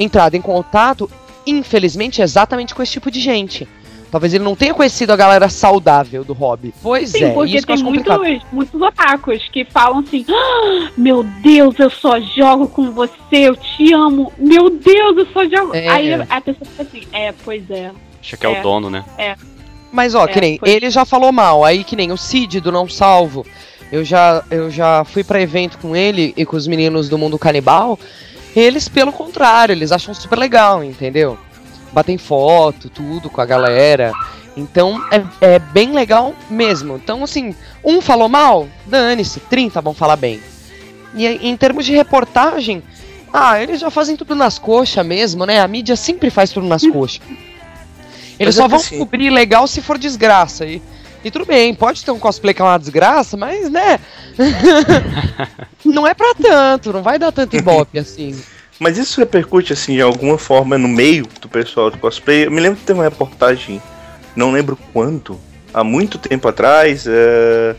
[0.00, 1.10] entrado em contato,
[1.46, 3.68] infelizmente, exatamente com esse tipo de gente.
[4.10, 6.72] Talvez ele não tenha conhecido a galera saudável do hobby.
[6.82, 8.16] Pois Sim, é, porque isso tem muitos,
[8.50, 13.92] muitos otakus que falam assim: "Ah, Meu Deus, eu só jogo com você, eu te
[13.92, 14.32] amo.
[14.38, 15.74] Meu Deus, eu só jogo.
[15.74, 15.88] É.
[15.88, 17.90] Aí a pessoa fica assim: É, pois é.
[18.20, 18.58] Acha que é, É.
[18.60, 19.04] o dono, né?
[19.92, 22.60] Mas ó, É, que nem foi- ele já falou mal, aí que nem o Cid
[22.60, 23.46] do Não Salvo.
[23.90, 27.38] Eu já, eu já fui pra evento com ele e com os meninos do mundo
[27.38, 27.98] canibal.
[28.54, 31.38] Eles, pelo contrário, eles acham super legal, entendeu?
[31.92, 34.12] Batem foto, tudo com a galera.
[34.54, 36.96] Então é, é bem legal mesmo.
[36.96, 40.38] Então, assim, um falou mal, dane-se, 30 vão falar bem.
[41.14, 42.82] E em termos de reportagem,
[43.32, 45.60] ah, eles já fazem tudo nas coxas mesmo, né?
[45.60, 47.20] A mídia sempre faz tudo nas coxas.
[48.38, 50.64] Eles é só vão assim- cobrir legal se for desgraça.
[50.66, 50.80] E,
[51.24, 53.98] e tudo bem, pode ter um cosplay que é uma desgraça, mas né?
[55.84, 58.40] não é pra tanto, não vai dar tanto ibope assim.
[58.78, 62.46] Mas isso repercute, assim, de alguma forma no meio do pessoal do cosplay.
[62.46, 63.82] Eu me lembro que teve uma reportagem,
[64.36, 65.38] não lembro quando,
[65.74, 67.74] há muito tempo atrás, é...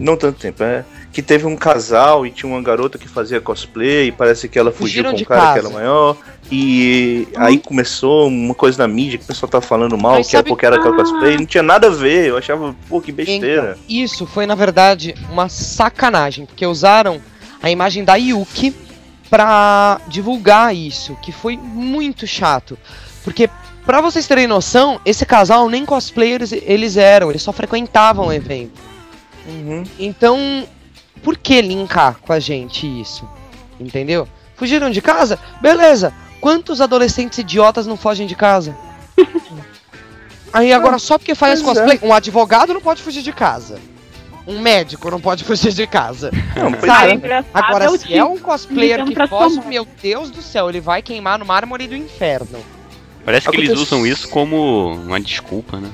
[0.00, 0.84] não tanto tempo, é...
[1.12, 4.72] que teve um casal e tinha uma garota que fazia cosplay e parece que ela
[4.72, 5.52] fugiu com um cara casa.
[5.60, 6.16] que era maior.
[6.50, 10.36] E aí começou uma coisa na mídia que o pessoal tava falando mal, Mas que
[10.36, 10.98] era sabe- porque era aquela Ah.
[10.98, 11.36] cosplay.
[11.36, 13.76] Não tinha nada a ver, eu achava, pô, que besteira.
[13.78, 17.20] Então, isso foi na verdade uma sacanagem, porque usaram
[17.62, 18.74] a imagem da Yuki
[19.30, 22.78] pra divulgar isso, que foi muito chato.
[23.24, 23.48] Porque,
[23.86, 28.80] pra vocês terem noção, esse casal nem cosplayers eles eram, eles só frequentavam o evento.
[29.46, 29.84] Uhum.
[29.98, 30.64] Então,
[31.22, 33.28] por que linkar com a gente isso?
[33.78, 34.28] Entendeu?
[34.56, 35.38] Fugiram de casa?
[35.60, 36.12] Beleza.
[36.40, 38.76] Quantos adolescentes idiotas não fogem de casa?
[40.52, 41.80] Aí agora só porque faz pois é.
[41.80, 43.80] cosplay, um advogado não pode fugir de casa.
[44.46, 46.30] Um médico não pode fugir de casa.
[46.56, 47.14] Não, Sabe?
[47.14, 51.00] Engraçado Agora, é se é um cosplayer que foge, meu Deus do céu, ele vai
[51.00, 52.58] queimar no mármore do inferno.
[53.24, 55.88] Parece que eles usam isso como uma desculpa, né?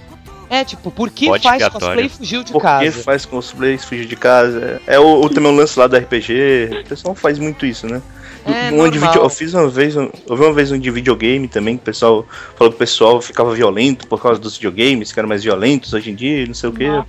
[0.50, 3.02] É, tipo, por que Bode faz cosplay e fugiu de Por que casa?
[3.02, 4.80] faz cosplays fugir de casa?
[4.86, 6.82] É o, o também o lance lá do RPG.
[6.84, 8.00] O pessoal faz muito isso, né?
[8.46, 11.46] É, um de vídeo, eu fiz uma vez, eu vi uma vez um de videogame
[11.48, 15.20] também, que o pessoal falou que o pessoal ficava violento por causa dos videogames, que
[15.20, 16.88] eram mais violentos hoje em dia, não sei o quê.
[16.88, 17.06] Nossa,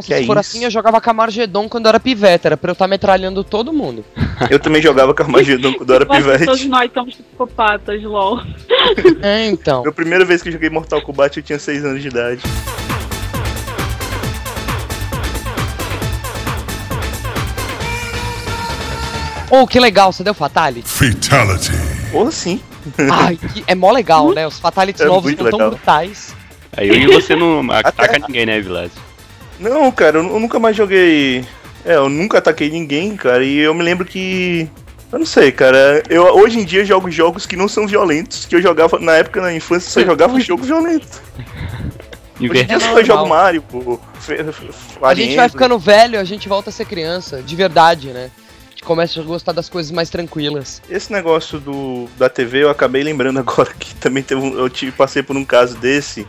[0.00, 0.40] que se é for isso?
[0.40, 4.04] assim, eu jogava Camargedon quando eu era pivete, era pra eu estar metralhando todo mundo.
[4.50, 6.22] Eu também jogava Carmageddon quando eu era que Todos
[6.60, 6.68] pivete.
[6.68, 8.40] nós somos psicopatas, lol.
[9.22, 9.82] É, então.
[9.82, 12.42] Minha primeira vez que eu joguei Mortal Kombat eu tinha 6 anos de idade.
[19.50, 20.88] Oh, que legal, você deu Fatality?
[20.88, 21.70] Fatality.
[22.10, 22.60] Porra, sim.
[23.10, 24.46] Ai, que- é mó legal, né?
[24.46, 26.34] Os Fatalities É novos são tão brutais.
[26.74, 28.90] Aí eu e você não ataca ninguém, né, Vilas?
[29.62, 31.44] Não, cara, eu, eu nunca mais joguei.
[31.84, 34.68] É, eu nunca ataquei ninguém, cara, e eu me lembro que.
[35.10, 36.02] Eu não sei, cara.
[36.08, 39.40] Eu hoje em dia jogo jogos que não são violentos, que eu jogava na época
[39.42, 41.22] na infância só jogava jogo violento.
[42.40, 43.04] Hoje em dia É só normal.
[43.04, 44.00] jogo Mario, pô.
[45.02, 48.30] A gente vai ficando velho, a gente volta a ser criança, de verdade, né?
[48.68, 50.80] A gente começa a gostar das coisas mais tranquilas.
[50.88, 54.92] Esse negócio do, da TV eu acabei lembrando agora que também teve um, eu tive,
[54.92, 56.26] passei por um caso desse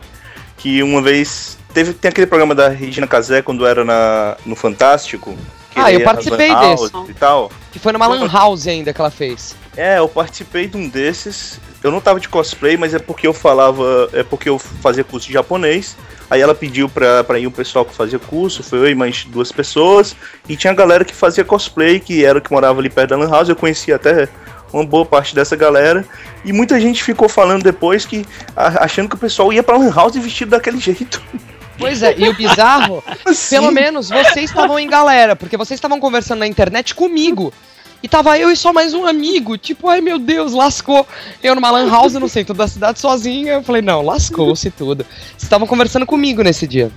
[0.58, 5.36] que uma vez teve tem aquele programa da Regina Casé quando era na, no Fantástico.
[5.74, 6.90] Ah, eu participei desse.
[7.08, 7.50] E tal.
[7.72, 9.56] Que foi numa Lan House ainda que ela fez.
[9.76, 11.58] É, eu participei de um desses.
[11.82, 15.26] Eu não tava de cosplay, mas é porque eu falava, é porque eu fazia curso
[15.26, 15.96] de japonês.
[16.30, 19.24] Aí ela pediu pra, pra ir o pessoal que fazia curso, foi eu e mais
[19.24, 20.16] duas pessoas.
[20.48, 23.16] E tinha a galera que fazia cosplay, que era o que morava ali perto da
[23.16, 23.48] Lan House.
[23.48, 24.28] Eu conhecia até
[24.72, 26.04] uma boa parte dessa galera.
[26.44, 28.24] E muita gente ficou falando depois que.
[28.56, 31.20] achando que o pessoal ia pra Lan House vestido daquele jeito.
[31.78, 33.56] Pois é, e o bizarro, Assim.
[33.56, 37.52] pelo menos vocês estavam em galera, porque vocês estavam conversando na internet comigo.
[38.02, 41.06] E tava eu e só mais um amigo, tipo, ai meu Deus, lascou.
[41.42, 45.06] Eu numa lan house no centro da cidade sozinha, eu falei, não, lascou-se tudo.
[45.30, 46.92] Vocês estavam conversando comigo nesse dia.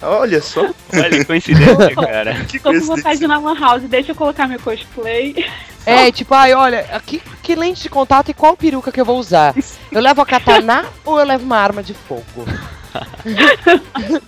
[0.00, 2.34] Olha só, Olha que coincidência, cara.
[2.46, 5.44] que Tô com vontade de ir na Lan House, deixa eu colocar meu cosplay.
[5.84, 9.18] É, tipo, ai, olha, que, que lente de contato e qual peruca que eu vou
[9.18, 9.54] usar?
[9.90, 12.46] Eu levo a katana ou eu levo uma arma de fogo?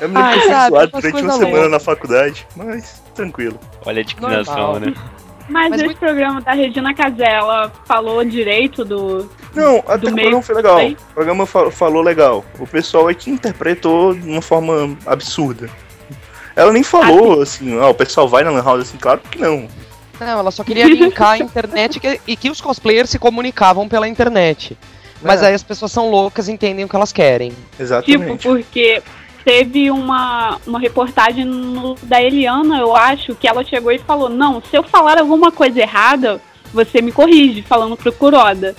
[0.00, 2.46] Eu me lembro Ai, que eu fui sabe, zoado umas durante uma semana na faculdade,
[2.54, 3.58] mas tranquilo.
[3.84, 4.80] Olha a discriminação, Normal.
[4.80, 4.94] né?
[5.48, 9.28] Mas, Mas esse muito- programa da Regina Casé, ela falou direito do.
[9.54, 10.76] Não, até que o meio programa foi legal.
[10.76, 10.92] aí.
[11.10, 12.44] O programa fa- falou legal.
[12.60, 15.68] O pessoal é que interpretou de uma forma absurda.
[16.54, 19.66] Ela nem falou assim, ah, o pessoal vai na Lan House assim, claro que não.
[20.20, 24.06] Não, ela só queria linkar a internet que- e que os cosplayers se comunicavam pela
[24.06, 24.76] internet.
[25.22, 25.48] Mas É.
[25.48, 27.50] aí as pessoas são loucas e entendem o que elas querem.
[27.50, 28.46] Tipo, Exatamente.
[28.46, 29.02] porque
[29.44, 34.62] teve uma, uma reportagem no- da Eliana, eu acho, que ela chegou e falou: Não,
[34.62, 36.40] se eu falar alguma coisa errada,
[36.72, 38.76] você me corrige, falando pro Kuroda.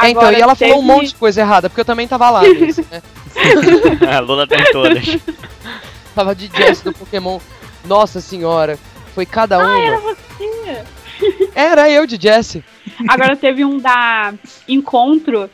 [0.00, 2.30] É, então, e ela falou um teve- monte de coisa errada, porque eu também tava
[2.30, 3.02] lá nisso, né?
[4.14, 5.04] A Lola tem todas.
[6.14, 7.38] Tava de Jess do Pokémon.
[7.84, 8.76] Nossa senhora,
[9.14, 9.72] foi cada uma.
[9.72, 10.84] Ah, era você.
[11.54, 12.64] Era eu de Jesse.
[13.08, 14.34] Agora teve um da
[14.68, 15.48] Encontro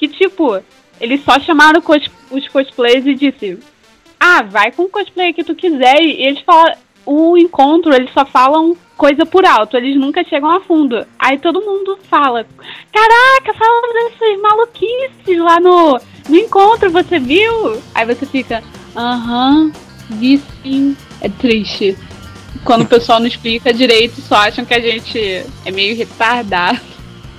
[0.00, 0.58] que, tipo,
[0.98, 3.58] eles só chamaram cos- os cosplays e disse:
[4.18, 6.00] Ah, vai com o cosplay que tu quiser.
[6.00, 6.72] E eles falam.
[7.06, 11.04] O encontro, eles só falam coisa por alto, eles nunca chegam a fundo.
[11.18, 12.46] Aí todo mundo fala:
[12.92, 17.80] Caraca, fala dessas maluquices lá no, no encontro, você viu?
[17.94, 18.62] Aí você fica:
[18.96, 19.72] Aham,
[20.10, 20.96] vi sim.
[21.20, 21.96] É triste.
[22.64, 25.18] Quando o pessoal não explica direito, só acham que a gente
[25.64, 26.80] é meio retardado.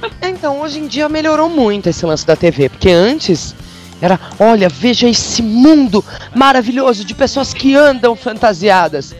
[0.21, 3.53] Então, hoje em dia melhorou muito esse lance da TV, porque antes
[4.01, 9.13] era, olha, veja esse mundo maravilhoso de pessoas que andam fantasiadas.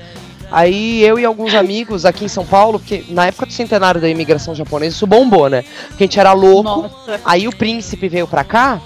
[0.52, 4.10] Aí eu e alguns amigos aqui em São Paulo, porque na época do centenário da
[4.10, 5.64] imigração japonesa isso bombou, né?
[5.90, 6.64] Porque a gente era louco.
[6.64, 7.22] Nossa.
[7.24, 8.82] Aí o príncipe veio pra cá,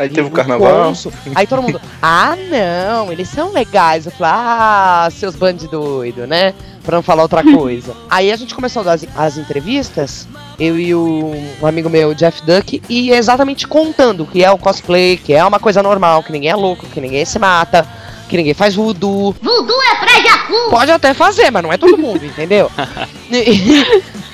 [0.00, 0.94] Aí teve o carnaval.
[1.34, 4.06] Aí todo mundo, ah não, eles são legais.
[4.06, 6.54] Eu falei, ah, seus bandos doidos, né?
[6.82, 7.94] Pra não falar outra coisa.
[8.08, 10.26] Aí a gente começou a dar as, as entrevistas,
[10.60, 15.16] eu e o, um amigo meu, Jeff Duck, e exatamente contando que é o cosplay,
[15.16, 17.88] que é uma coisa normal, que ninguém é louco, que ninguém se mata,
[18.28, 19.34] que ninguém faz voodoo.
[19.40, 20.70] Voodoo é pra Jacu!
[20.70, 22.70] Pode até fazer, mas não é todo mundo, entendeu?
[23.32, 23.84] E,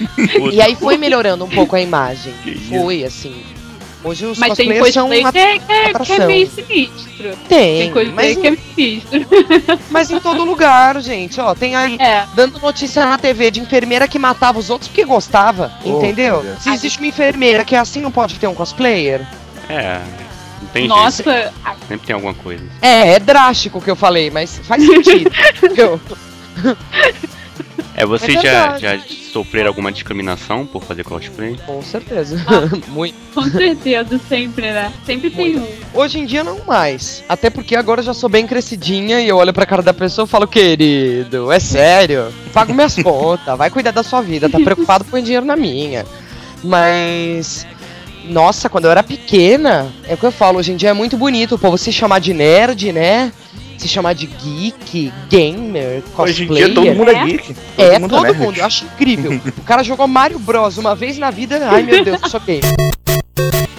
[0.57, 2.33] e aí foi melhorando um pouco a imagem.
[2.69, 3.35] Foi, assim.
[4.07, 7.37] Hoje os Mas tem cosplayers são uma que é, que, é, que é meio sinistro.
[7.49, 9.27] Tem, Tem cosplay mas, que é sinistro.
[9.91, 11.41] mas em todo lugar, gente.
[11.41, 12.25] Ó, tem aí É.
[12.37, 16.41] dando notícia na TV de enfermeira que matava os outros porque gostava, Oh, entendeu?
[16.41, 16.63] Deus.
[16.63, 19.27] Se existe uma enfermeira que é assim, não pode ter um cosplayer?
[19.69, 20.01] É,
[20.63, 20.89] não tem jeito.
[20.95, 21.53] Nossa,
[21.89, 22.65] Sempre tem alguma coisa.
[22.81, 25.33] É, é drástico o que eu falei, mas faz sentido.
[25.65, 26.01] entendeu?
[27.97, 29.01] É, você É já, já
[29.33, 31.57] sofreram alguma discriminação por fazer cosplay?
[31.65, 32.37] Com certeza.
[32.89, 33.15] Muito.
[33.35, 34.93] com certeza, sempre, né?
[35.07, 35.67] Sempre tem um.
[35.95, 37.25] Hoje em dia não mais.
[37.27, 40.27] Até porque agora eu já sou bem crescidinha e eu olho pra cara da pessoa
[40.27, 42.33] e falo, querido, é sério?
[42.53, 46.05] Pago minhas contas, vai cuidar da sua vida, tá preocupado com dinheiro na minha.
[46.63, 47.67] Mas.
[48.25, 51.17] Nossa, quando eu era pequena, é o que eu falo, hoje em dia é muito
[51.17, 53.33] bonito o povo se chamar de nerd, né?
[53.79, 56.67] Se chamar de geek, gamer, Hoje em cosplayer.
[56.67, 57.25] dia todo mundo é, É?
[57.27, 57.55] geek.
[57.55, 58.39] Todo É, mundo todo nerd.
[58.39, 59.41] mundo, eu acho incrível.
[59.59, 62.61] O cara jogou Mario Bros uma vez na vida, ai meu Deus, eu sou gay.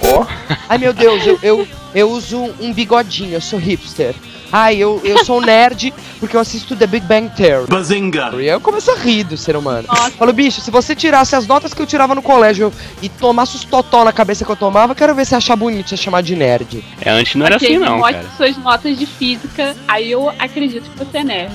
[0.04, 0.26] Ó,
[0.70, 4.14] Ai meu Deus, eu, eu, eu uso um bigodinho, eu sou hipster.
[4.52, 7.66] Ai, eu, eu sou nerd porque eu assisto The Big Bang Theory.
[7.68, 8.30] Bazinga!
[8.36, 9.88] E aí eu começo a rir do ser humano.
[9.88, 10.12] Nossa.
[10.12, 13.64] Falo, bicho, se você tirasse as notas que eu tirava no colégio e tomasse os
[13.64, 16.86] totó na cabeça que eu tomava, quero ver se achar bonito você chamar de nerd.
[17.02, 18.26] É, antes não era assim não, cara.
[18.38, 21.54] suas notas de física, aí eu acredito que você é nerd.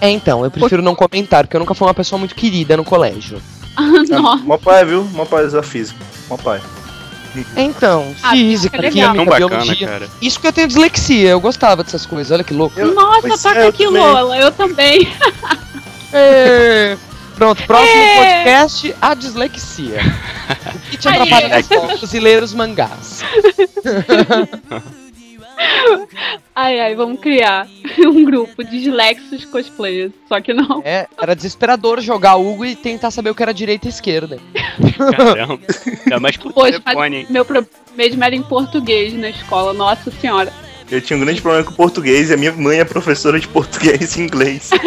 [0.00, 2.82] É, então, eu prefiro não comentar, porque eu nunca fui uma pessoa muito querida no
[2.82, 3.40] colégio.
[4.10, 5.04] Nossa, mó pai, viu?
[5.12, 6.04] Mó pai da física.
[6.28, 6.60] Mó pai.
[7.56, 9.14] Então, Ah, física, que legal.
[9.14, 9.88] Tão química, bacana, biologia.
[9.88, 10.08] cara.
[10.22, 12.78] Isso que eu tenho dislexia, eu gostava dessas coisas, olha que louco.
[12.78, 14.02] Eu- Nossa, toca é, eu aqui, também.
[14.02, 14.38] Lola.
[14.38, 15.12] Eu também.
[16.12, 16.96] É.
[17.34, 18.42] Pronto, próximo É.
[18.44, 20.00] podcast, a dislexia.
[20.86, 23.22] O que te atrapalha nos focos e ler os mangás.
[26.54, 27.66] Ai, ai, vamos criar
[27.98, 30.12] um grupo de dislexos cosplayers.
[30.28, 30.82] Só que não.
[30.84, 34.38] É, era desesperador jogar Hugo e tentar saber o que era direita e esquerda.
[34.96, 35.60] Caramba.
[36.04, 39.72] Ainda mais por Poxa, telefone, mas meu problema mesmo era em português na escola.
[39.72, 40.52] Nossa senhora.
[40.90, 44.16] Eu tinha um grande problema com português e a minha mãe é professora de português
[44.16, 44.70] e inglês.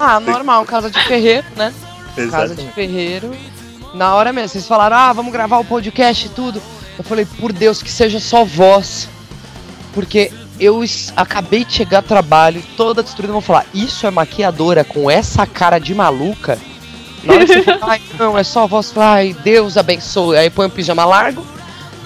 [0.00, 1.72] Ah, normal, casa de ferreiro, né?
[2.28, 3.30] Casa de ferreiro.
[3.94, 6.60] Na hora mesmo, vocês falaram, ah, vamos gravar o podcast e tudo.
[6.98, 9.08] Eu falei, por Deus, que seja só voz.
[9.96, 10.30] Porque
[10.60, 10.84] eu
[11.16, 15.78] acabei de chegar do trabalho, toda destruída, vão falar, isso é maquiadora com essa cara
[15.78, 16.58] de maluca?
[17.24, 20.36] Na hora que você fala, ai, não, é só voz, ai, Deus abençoe.
[20.36, 21.46] Aí põe um pijama largo,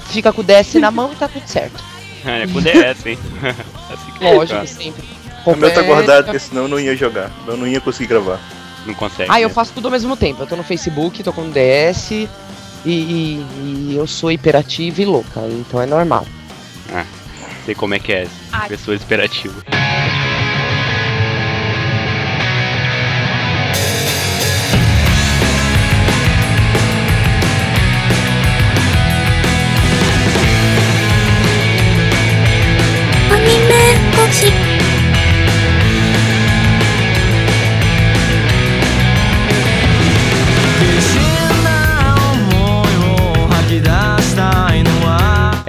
[0.08, 1.82] fica com o DS na mão e tá tudo certo.
[2.24, 3.18] É, com DS, hein?
[3.92, 5.04] Assim que Lógico, sempre.
[5.44, 7.28] O meu tá É, guardado, porque senão eu não ia jogar.
[7.44, 8.38] Eu não ia conseguir gravar.
[8.86, 9.28] Não consegue.
[9.32, 9.54] Ah, eu né?
[9.54, 10.42] faço tudo ao mesmo tempo.
[10.42, 12.28] Eu tô no Facebook, tô com o DS e,
[12.86, 13.46] e-
[13.90, 16.24] e eu sou hiperativa e louca, então é normal.
[17.64, 18.26] Sei como é que é.
[18.52, 18.68] Ai.
[18.68, 19.62] Pessoas imperativas.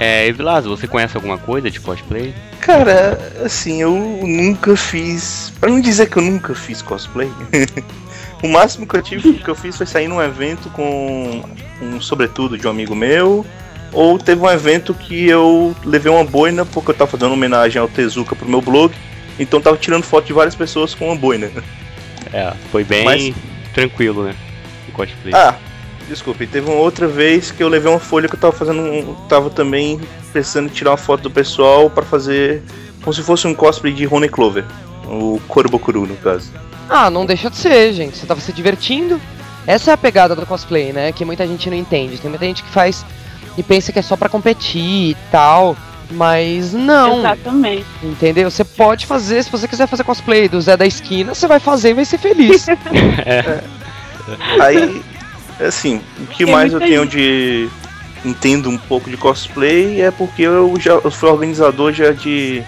[0.02, 2.34] É, Evilazo, você conhece alguma coisa de cosplay?
[2.60, 5.52] Cara, assim, eu nunca fiz.
[5.60, 7.30] Pra não dizer que eu nunca fiz cosplay,
[8.42, 11.44] o máximo que eu tive que eu fiz foi sair num evento com
[11.80, 13.46] um sobretudo de um amigo meu.
[13.92, 17.86] Ou teve um evento que eu levei uma boina porque eu tava fazendo homenagem ao
[17.86, 18.92] Tezuka pro meu blog.
[19.38, 21.48] Então eu tava tirando foto de várias pessoas com uma boina.
[22.32, 23.34] É, foi bem Mas-
[23.72, 24.34] tranquilo, né?
[24.88, 25.32] O cosplay.
[25.34, 25.54] Ah,
[26.12, 28.80] desculpe, teve uma outra vez que eu levei uma folha que eu tava fazendo.
[28.80, 30.00] um- Tava também
[30.32, 32.62] precisando tirar uma foto do pessoal pra fazer
[33.02, 34.64] como se fosse um cosplay de Rony Clover.
[35.06, 36.50] O Korobokuru, no caso.
[36.88, 38.16] Ah, não deixa de ser, gente.
[38.16, 39.20] Você tava se divertindo.
[39.66, 41.12] Essa é a pegada do cosplay, né?
[41.12, 42.18] Que muita gente não entende.
[42.18, 43.04] Tem muita gente que faz
[43.56, 45.76] e pensa que é só pra competir e tal.
[46.10, 47.86] Mas não, Exatamente.
[48.02, 48.50] entendeu?
[48.50, 51.90] Você pode fazer, se você quiser fazer cosplay do Zé da Esquina, você vai fazer
[51.90, 52.66] e vai ser feliz.
[54.60, 55.02] Aí,
[55.66, 57.68] assim, o que Tem mais eu tenho de.
[58.24, 62.62] Entendo um pouco de cosplay é porque eu já eu fui organizador já de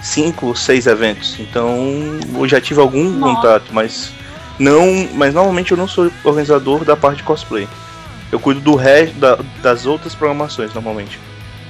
[0.00, 1.36] cinco ou seis eventos.
[1.40, 1.76] Então
[2.34, 3.34] eu já tive algum Nossa.
[3.34, 4.12] contato, mas
[4.60, 5.08] não.
[5.14, 7.66] Mas normalmente eu não sou organizador da parte de cosplay.
[8.30, 11.18] Eu cuido do resto da- das outras programações normalmente.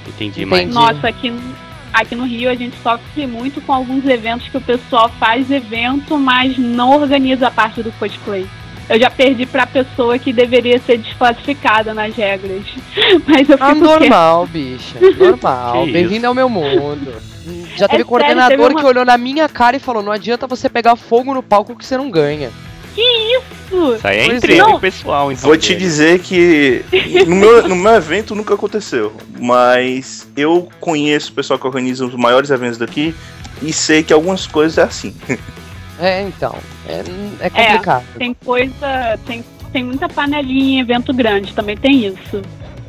[0.07, 0.71] Entendi, mas.
[0.71, 1.55] Nossa, aqui, no-
[1.91, 6.19] aqui no Rio a gente sofre muito com alguns eventos que o pessoal faz evento,
[6.19, 8.45] mas não organiza a parte do cosplay.
[8.89, 12.63] Eu já perdi pra pessoa que deveria ser desclassificada nas regras.
[13.25, 13.99] Mas eu Ah, fico quieta.
[13.99, 14.99] normal, bicha.
[15.17, 15.85] Normal.
[15.91, 17.13] Bem-vindo ao meu mundo.
[17.45, 20.11] Já teve É sério, coordenador teve uma- que olhou na minha cara e falou: não
[20.11, 22.49] adianta você pegar fogo no palco que você não ganha.
[22.93, 23.95] Que isso?
[23.95, 24.79] Isso aí é entre é.
[24.79, 25.45] pessoal, então.
[25.45, 26.85] Vou te dizer que
[27.27, 32.13] no meu, no meu evento nunca aconteceu, mas eu conheço o pessoal que organiza os
[32.15, 33.15] maiores eventos daqui
[33.63, 35.15] e sei que algumas coisas é assim.
[35.99, 36.55] É, então.
[36.87, 37.03] É,
[37.39, 38.05] é complicado.
[38.17, 39.19] Tem coisa.
[39.25, 42.41] Tem, tem muita panelinha em evento grande, também tem isso.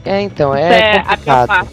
[0.04, 1.68] É, então, é pior complicado.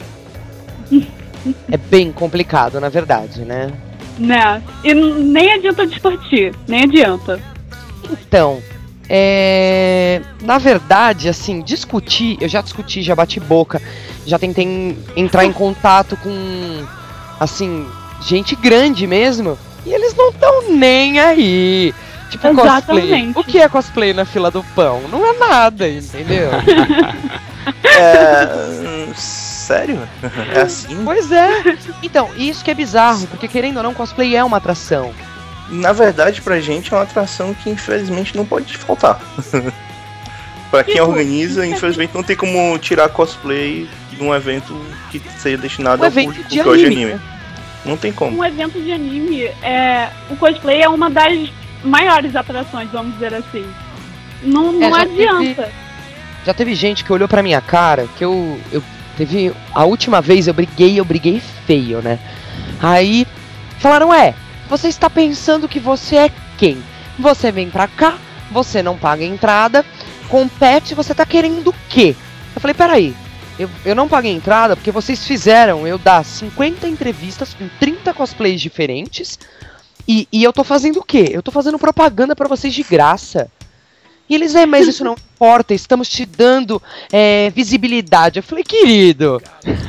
[1.72, 3.72] É bem complicado, na verdade, né?
[4.18, 4.62] Né?
[4.84, 7.40] E nem adianta discutir, nem adianta.
[8.12, 8.62] Então,
[9.10, 10.22] é...
[10.42, 13.82] na verdade, assim, discutir, eu já discuti, já bati boca,
[14.26, 16.86] já tentei en- entrar em contato com,
[17.40, 17.88] assim,
[18.22, 21.94] gente grande mesmo, e eles não estão nem aí.
[22.30, 23.04] Tipo, cosplay.
[23.04, 23.40] Exatamente.
[23.40, 25.02] O que é cosplay na fila do pão?
[25.10, 26.50] Não é nada, entendeu?
[27.84, 29.14] É.
[29.16, 30.00] Sério?
[30.54, 31.04] É assim?
[31.04, 31.78] pois é.
[32.02, 35.14] Então, isso que é bizarro, porque querendo ou não, cosplay é uma atração.
[35.70, 39.22] Na verdade, pra gente é uma atração que infelizmente não pode faltar.
[40.72, 44.76] pra quem Tipo, organiza, infelizmente não tem como tirar cosplay de um evento
[45.12, 47.22] que seja destinado Um ao evento público de que gosta de anime?
[47.86, 48.38] Não tem como.
[48.38, 51.50] Um evento de anime, é, o cosplay é uma das
[51.84, 53.66] maiores atrações, vamos dizer assim.
[54.44, 55.72] Não, não já teve- adianta.
[56.46, 58.84] Já teve gente que olhou pra minha cara, que eu, eu
[59.18, 62.18] teve a última vez eu briguei, eu briguei feio, né?
[62.82, 63.28] Aí
[63.80, 64.34] falaram: "É,
[64.70, 66.78] você está pensando que você é quem?
[67.20, 68.16] Você vem pra cá,
[68.52, 69.86] você não paga entrada,
[70.30, 72.16] compete, você tá querendo o quê?"
[72.56, 73.16] Eu falei: "Peraí,
[73.62, 78.62] eu, eu não paguei entrada porque vocês fizeram eu dar 50 entrevistas com 30 cosplays
[78.62, 79.40] diferentes
[80.08, 81.30] e, e eu tô fazendo o quê?
[81.32, 83.50] Eu tô fazendo propaganda pra vocês de graça."
[84.30, 88.40] E eles, é, mas isso não importa, estamos te dando é, visibilidade.
[88.40, 89.42] Eu falei, querido,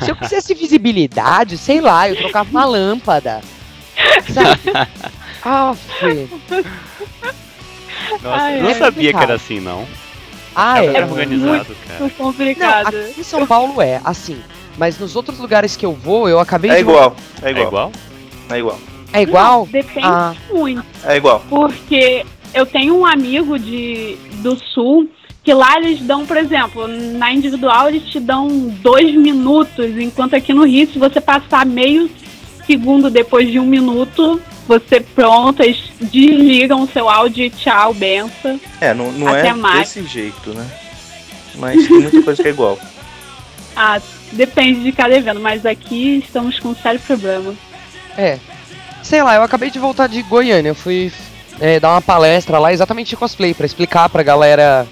[0.02, 3.40] se eu quisesse visibilidade, sei lá, eu trocava uma lâmpada.
[4.32, 4.72] Sabe?
[5.44, 6.28] Ah, Fê.
[8.22, 9.88] Nossa, Ai, eu não é sabia que era assim, não.
[10.54, 11.04] Ah, Era é.
[11.04, 12.00] organizado, cara.
[12.00, 12.86] Muito Não, complicado.
[12.88, 14.38] aqui em São Paulo é, assim.
[14.78, 16.80] Mas nos outros lugares que eu vou, eu acabei É de.
[16.80, 17.92] igual, é É igual, igual?
[18.50, 18.78] é igual,
[19.12, 19.58] É igual?
[19.60, 20.34] Não, depende Ah.
[20.50, 20.84] muito.
[21.04, 21.42] é igual.
[21.48, 25.08] Porque eu tenho um amigo de, do sul
[25.44, 28.48] que lá eles dão, por exemplo, na individual eles te dão
[28.80, 32.08] dois minutos, enquanto aqui no Rio, se você passar meio
[32.66, 38.60] segundo depois de um minuto, você pronto, eles desligam o seu áudio e tchau, benção.
[38.80, 39.92] É, não, não Até é mais.
[39.92, 40.66] desse jeito, né?
[41.56, 42.78] Mas tem muita coisa que é igual.
[43.74, 43.98] Ah,
[44.32, 47.54] depende de cada evento, mas aqui estamos com um sério problema.
[48.18, 48.38] É.
[49.02, 50.68] Sei lá, eu acabei de voltar de Goiânia.
[50.68, 51.10] Eu fui
[51.58, 54.86] é, dar uma palestra lá exatamente de cosplay, pra explicar pra galera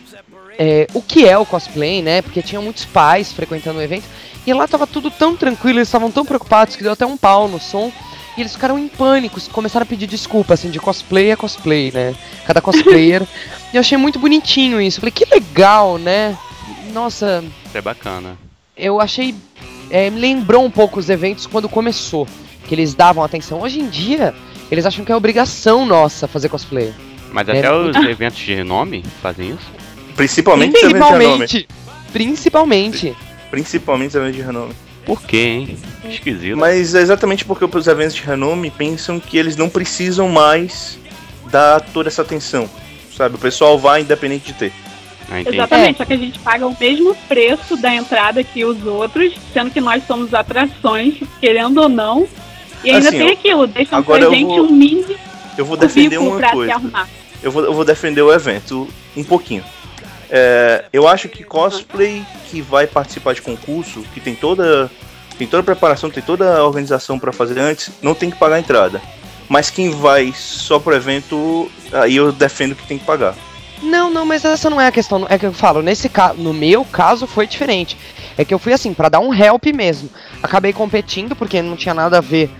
[0.58, 2.22] é, o que é o cosplay, né?
[2.22, 4.04] Porque tinha muitos pais frequentando o evento.
[4.46, 7.48] E lá tava tudo tão tranquilo, eles estavam tão preocupados que deu até um pau
[7.48, 7.92] no som.
[8.36, 12.14] E eles ficaram em pânico, começaram a pedir desculpa, assim, de cosplay a cosplay, né?
[12.46, 13.22] Cada cosplayer.
[13.72, 14.98] e eu achei muito bonitinho isso.
[14.98, 16.36] Eu falei, que legal, né?
[16.92, 18.36] Nossa, Isso é bacana.
[18.76, 19.34] eu achei.
[19.90, 22.26] é, me lembrou um pouco os eventos quando começou.
[22.66, 23.60] Que eles davam atenção.
[23.60, 24.32] Hoje em dia,
[24.70, 26.92] eles acham que é obrigação nossa fazer cosplay.
[27.32, 27.58] Mas É.
[27.58, 29.70] até os eventos de renome fazem isso?
[30.16, 31.46] Principalmente os eventos de renome.
[31.46, 31.68] Principalmente.
[32.12, 33.16] Principalmente.
[33.50, 34.74] Principalmente os eventos de renome.
[35.04, 35.78] Por quê, hein?
[36.04, 36.56] Esquisito.
[36.56, 40.98] Mas é exatamente porque os eventos de renome pensam que eles não precisam mais
[41.50, 42.68] dar toda essa atenção.
[43.16, 43.34] Sabe?
[43.34, 44.72] O pessoal vai independente de ter.
[45.30, 45.40] Ah.
[45.46, 49.70] Exatamente, só que a gente paga o mesmo preço da entrada que os outros, sendo
[49.70, 52.26] que nós somos atrações, querendo ou não.
[52.82, 55.16] E ainda Assim, tem aquilo, deixam agora pra eu gente vou- um mini
[55.56, 56.74] Eu vou defender uma coisa.
[56.74, 57.08] arrumar.
[57.42, 59.62] Eu vou, eu vou defender o evento um pouquinho.
[60.30, 64.90] É, eu acho que cosplay que vai participar de concurso, que tem toda
[65.36, 68.56] tem toda a preparação, tem toda a organização pra fazer antes, não tem que pagar
[68.56, 69.00] a entrada.
[69.48, 73.34] Mas quem vai só pro evento, aí eu defendo que tem que pagar.
[73.82, 75.26] Não, não, mas essa não é a questão.
[75.28, 77.96] É que eu falo, nesse caso, no meu caso foi diferente.
[78.36, 80.10] É que eu fui assim, pra dar um help mesmo.
[80.42, 82.50] Acabei competindo, porque não tinha nada a ver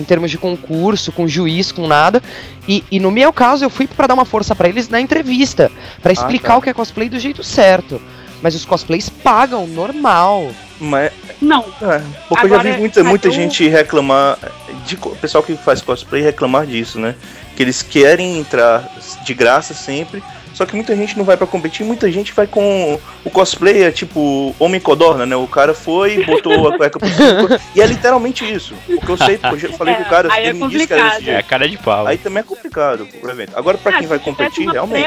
[0.00, 2.22] em termos de concurso, com juiz, com nada.
[2.66, 5.70] E, e no meu caso, eu fui pra dar uma força pra eles na entrevista,
[6.02, 6.56] pra explicar tá.
[6.56, 8.00] o que é cosplay do jeito certo.
[8.42, 10.50] Mas os cosplays pagam, normal.
[10.80, 14.38] Mas Não, É, porque eu já Agora, vi muita, muita eu- gente reclamar,
[14.86, 17.14] de pessoal que faz cosplay reclamar disso, né?
[17.54, 18.88] Que eles querem entrar
[19.24, 20.22] de graça sempre,
[20.54, 23.90] só que muita gente não vai pra competir, muita gente vai com o cosplay, é
[23.90, 25.34] tipo Homem Codorna, né?
[25.36, 28.74] O cara foi, botou a cueca por cima, e é literalmente isso.
[28.86, 30.86] Porque eu sei, porque eu já falei com o cara, aí é ele me disse
[30.86, 31.28] que era complicado.
[31.38, 32.06] É cara de pau.
[32.06, 33.52] Aí também é complicado pro evento.
[33.56, 35.06] Agora pra Ah, quem vai competir, uma realmente.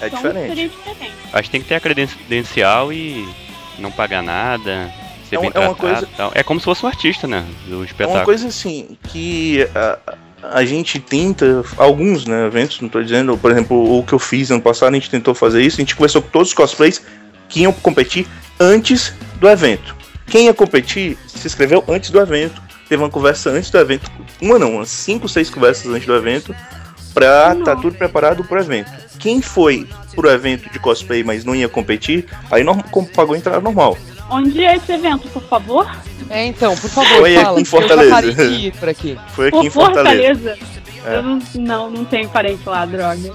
[0.00, 0.54] é diferente.
[0.68, 1.12] diferente.
[1.32, 3.26] Acho que tem que ter a credencial e
[3.78, 4.90] não pagar nada.
[5.28, 6.32] Ser É bem uma- é uma tratado coisa- e tal.
[6.34, 7.44] É como se fosse um artista, né?
[7.66, 8.18] Do É espetáculo.
[8.18, 9.98] uma coisa assim, que ah,
[10.52, 14.50] a gente tenta, alguns né, eventos, não tô dizendo, por exemplo, o que eu fiz
[14.50, 17.02] ano passado, a gente tentou fazer isso, a gente conversou com todos os cosplays
[17.48, 18.26] que iam competir
[18.58, 19.94] antes do evento.
[20.26, 24.58] Quem ia competir se inscreveu antes do evento, teve uma conversa antes do evento, uma
[24.58, 26.54] não, umas 5, 6 conversas antes do evento,
[27.12, 28.90] pra estar tá tudo preparado pro evento.
[29.18, 32.78] Quem foi pro evento de cosplay, mas não ia competir, aí não
[33.14, 33.96] pagou entrada normal.
[34.34, 35.90] Onde é esse evento, por favor?
[36.28, 37.58] É, então, por favor, Foi aqui fala.
[37.58, 38.10] em eu já Fortaleza.
[38.10, 39.18] parei de ir por aqui.
[39.34, 40.56] Foi aqui Por em Fortaleza.
[40.56, 40.84] Fortaleza.
[41.06, 41.16] É.
[41.16, 43.30] Eu não, não, não tenho parente lá, droga.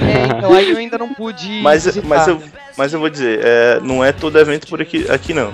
[0.00, 2.06] É, então aí eu ainda não pude Mas, visitar.
[2.08, 2.42] mas, eu,
[2.76, 5.52] mas eu vou dizer, é, não é todo evento por aqui, aqui não.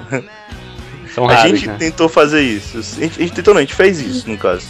[1.15, 1.77] São a raros, gente né?
[1.79, 2.79] tentou fazer isso.
[2.79, 4.67] A gente, a gente tentou não, a gente fez isso, no caso.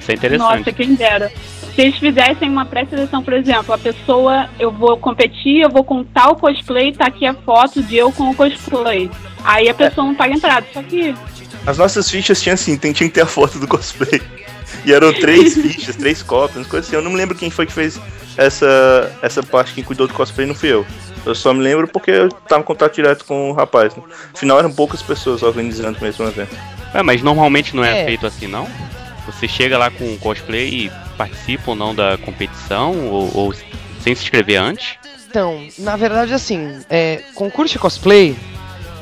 [0.00, 0.58] Isso é interessante.
[0.58, 1.32] Nossa, quem dera.
[1.78, 6.02] Se eles fizessem uma pré-seleção, por exemplo, a pessoa, eu vou competir, eu vou com
[6.02, 9.08] tal cosplay, tá aqui a foto de eu com o cosplay.
[9.44, 10.66] Aí a pessoa não paga entrada.
[10.74, 11.14] Só que
[11.64, 14.20] As nossas fichas tinham assim, tem- tinha que ter a foto do cosplay.
[14.84, 16.96] E eram três fichas, três cópias, coisas assim.
[16.96, 18.00] Eu não me lembro quem foi que fez
[18.36, 20.84] essa, essa parte, quem cuidou do cosplay não fui eu.
[21.24, 23.94] Eu só me lembro porque eu tava em contato direto com o rapaz.
[23.94, 24.02] Né?
[24.34, 26.56] Afinal, eram poucas pessoas organizando mesmo o evento.
[26.92, 28.04] Ué, mas normalmente não é, É.
[28.04, 28.66] feito assim, não?
[29.26, 34.14] Você chega lá com o cosplay e participa ou não da competição, ou, ou sem
[34.14, 34.96] se inscrever antes?
[35.28, 38.36] Então, na verdade, assim, é, concurso de cosplay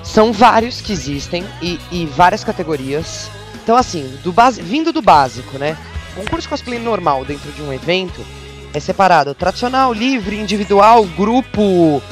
[0.02, 3.30] são vários que existem e, e várias categorias.
[3.62, 5.76] Então, assim, do base, vindo do básico, né?
[6.14, 8.24] Concurso de cosplay normal dentro de um evento
[8.72, 12.02] é separado tradicional, livre, individual, grupo.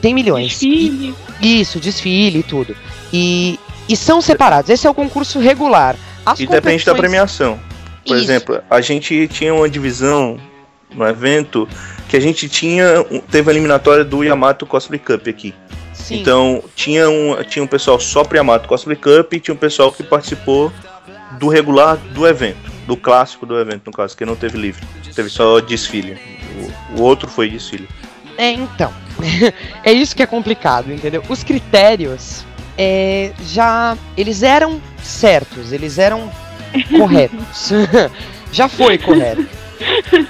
[0.00, 0.60] Tem milhões.
[0.62, 1.14] E- desfile.
[1.40, 2.76] isso, desfile e tudo.
[3.12, 3.58] E,
[3.88, 4.70] e são separados.
[4.70, 5.96] Esse é o concurso regular.
[6.24, 7.58] As E depende da premiação.
[8.06, 8.24] Por Isso.
[8.24, 10.38] exemplo, a gente tinha uma divisão
[10.94, 11.68] no evento
[12.08, 13.04] que a gente tinha.
[13.30, 15.54] Teve a eliminatória do Yamato Cosplay Cup aqui.
[15.92, 16.20] Sim.
[16.20, 19.92] Então tinha um, tinha um pessoal só pro Yamato Cosplay Cup e tinha um pessoal
[19.92, 20.72] que participou
[21.38, 22.70] do regular do evento.
[22.86, 24.84] Do clássico do evento, no caso, que não teve livre.
[25.14, 26.18] Teve só desfile.
[26.96, 27.88] O, o outro foi desfile.
[28.36, 28.92] É, então.
[29.84, 31.22] é isso que é complicado, entendeu?
[31.28, 32.44] Os critérios
[32.76, 33.96] é, já.
[34.16, 36.30] Eles eram certos, eles eram
[36.96, 37.70] corretos.
[38.52, 39.46] já foi correto.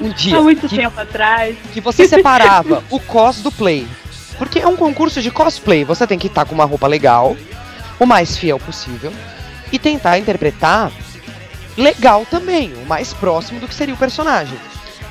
[0.01, 0.39] Um dia.
[0.39, 1.57] Há muito que, tempo atrás.
[1.73, 3.87] que você separava o cos do play.
[4.39, 5.85] Porque é um concurso de cosplay.
[5.85, 7.37] Você tem que estar com uma roupa legal,
[7.99, 9.13] o mais fiel possível,
[9.71, 10.91] e tentar interpretar
[11.77, 14.59] legal também, o mais próximo do que seria o personagem.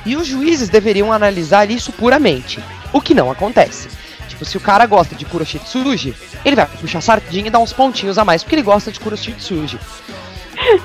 [0.04, 2.58] E os juízes deveriam analisar isso puramente,
[2.92, 3.88] o que não acontece.
[4.28, 6.14] Tipo, se o cara gosta de Kuroshitsuji,
[6.44, 9.78] ele vai puxar sardinha e dar uns pontinhos a mais porque ele gosta de Kuroshitsuji.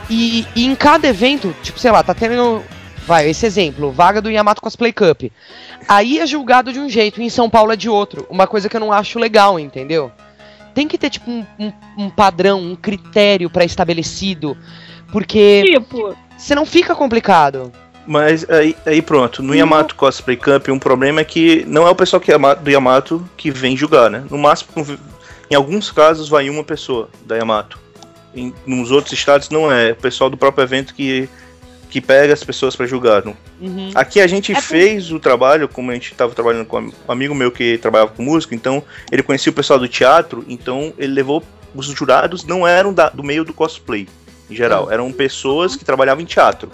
[0.09, 2.63] E, e em cada evento, tipo, sei lá, tá tendo.
[3.07, 5.23] Vai, esse exemplo, vaga do Yamato Cosplay Cup.
[5.87, 8.25] Aí é julgado de um jeito, e em São Paulo é de outro.
[8.29, 10.11] Uma coisa que eu não acho legal, entendeu?
[10.73, 14.57] Tem que ter, tipo, um, um- um padrão, um critério pré-estabelecido.
[15.11, 17.71] Porque Tipo, senão fica complicado.
[18.07, 21.95] Mas aí, aí pronto, no Yamato Cosplay Camp, um problema é que não é o
[21.95, 24.23] pessoal que Yama- do Yamato que vem julgar, né?
[24.29, 24.69] No máximo,
[25.49, 27.79] em alguns casos, vai uma pessoa da Yamato.
[28.35, 29.91] Em, nos outros estados não é.
[29.91, 31.29] O pessoal do próprio evento que,
[31.89, 33.23] que pega as pessoas pra julgar.
[33.23, 33.35] Não.
[33.61, 33.91] Uhum.
[33.95, 36.91] Aqui a gente É por- fez o trabalho, como a gente estava trabalhando com um
[37.07, 41.13] amigo meu que trabalhava com música, então ele conhecia o pessoal do teatro, então ele
[41.13, 41.41] levou.
[41.73, 44.07] Os jurados não eram da- do meio do cosplay,
[44.49, 46.69] em geral, eram pessoas que trabalhavam em teatro.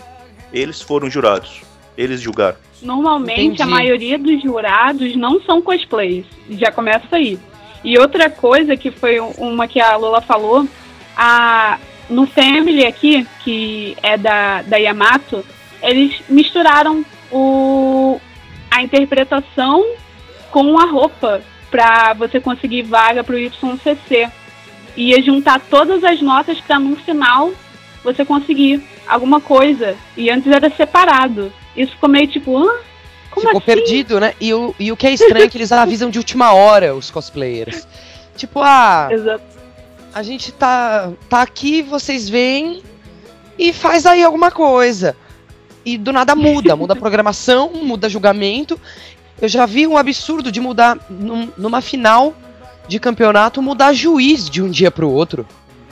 [0.54, 1.62] Eles foram jurados,
[1.98, 2.58] eles julgaram.
[2.82, 3.62] normalmente Entendi.
[3.62, 6.26] a maioria dos jurados não são cosplays.
[6.50, 7.38] Já começa aí.
[7.84, 10.68] E outra coisa que foi uma que a Lola falou,
[11.16, 11.78] a,
[12.10, 15.46] no Family aqui, que é da, da Yamato,
[15.82, 18.20] eles misturaram o,
[18.70, 19.84] a interpretação
[20.52, 24.30] com a roupa para você conseguir vaga para o YCC.
[24.96, 27.52] Ia juntar todas as notas para no final
[28.04, 29.96] você conseguir alguma coisa.
[30.18, 31.52] E antes era separado.
[31.76, 32.74] Isso ficou meio tipo, hã?
[33.32, 33.66] Como Ficou assim?
[33.66, 34.34] perdido, né?
[34.42, 37.10] E o, e o que é estranho é que eles avisam de última hora os
[37.10, 37.88] cosplayers.
[38.34, 39.44] Tipo, ah, Exato.
[40.14, 42.82] A gente tá, tá aqui, vocês vêm
[43.58, 45.16] e faz aí alguma coisa.
[45.86, 48.80] E do nada muda, muda a programação, muda julgamento.
[49.42, 52.36] Eu já vi um absurdo de mudar num- numa final
[52.88, 55.48] de campeonato, mudar juiz de um dia pro outro.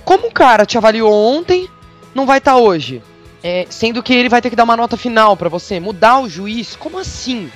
[0.06, 1.68] Como o cara te avaliou ontem,
[2.14, 3.02] não vai estar hoje?
[3.44, 6.30] É, sendo que ele vai ter que dar uma nota final pra você, mudar o
[6.30, 6.76] juiz?
[6.76, 7.50] Como assim?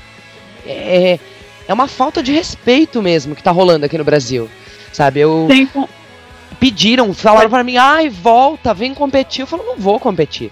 [0.65, 1.19] É,
[1.67, 4.49] é uma falta de respeito mesmo que tá rolando aqui no Brasil.
[4.93, 5.87] Sabe, eu con-
[6.53, 9.41] pediram, falaram pra mim, ai, volta, vem competir.
[9.41, 10.51] Eu falo, não vou competir.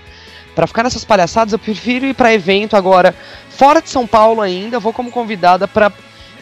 [0.55, 3.15] Pra ficar nessas palhaçadas, eu prefiro ir pra evento agora,
[3.49, 5.91] fora de São Paulo ainda, vou como convidada pra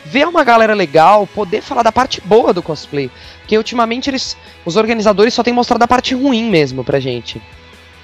[0.05, 3.11] ver uma galera legal, poder falar da parte boa do cosplay.
[3.39, 4.35] Porque ultimamente eles,
[4.65, 7.41] os organizadores só têm mostrado a parte ruim mesmo pra gente.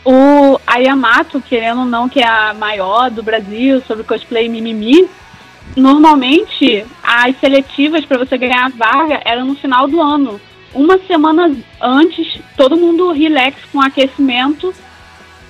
[0.04, 5.10] o a Yamato, querendo ou não, que é a maior do Brasil sobre cosplay mimimi,
[5.76, 10.40] normalmente as seletivas para você ganhar a vaga eram no final do ano.
[10.76, 14.74] Uma semana antes, todo mundo relax com aquecimento.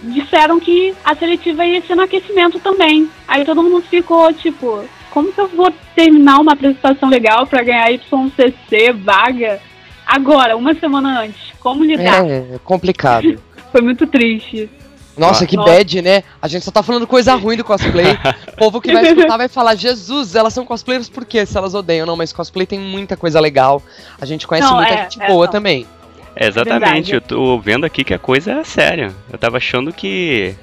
[0.03, 3.09] Disseram que a seletiva ia ser no aquecimento também.
[3.27, 7.89] Aí todo mundo ficou tipo, como que eu vou terminar uma apresentação legal para ganhar
[7.91, 9.59] YCC vaga
[10.05, 11.53] agora, uma semana antes?
[11.59, 12.23] Como lidar?
[12.29, 13.41] É, é complicado.
[13.71, 14.69] Foi muito triste.
[15.17, 15.71] Nossa, que Nossa.
[15.71, 16.23] bad, né?
[16.41, 18.17] A gente só tá falando coisa ruim do cosplay.
[18.55, 21.45] O povo que vai escutar vai falar, Jesus, elas são cosplayers por quê?
[21.45, 22.05] Se elas odeiam.
[22.05, 23.81] Não, mas cosplay tem muita coisa legal.
[24.19, 25.51] A gente conhece Não, muita é, gente é, boa não.
[25.51, 25.85] também.
[26.35, 27.13] É, exatamente, Verdade.
[27.13, 29.13] eu tô vendo aqui que a coisa é séria.
[29.31, 30.53] Eu tava achando que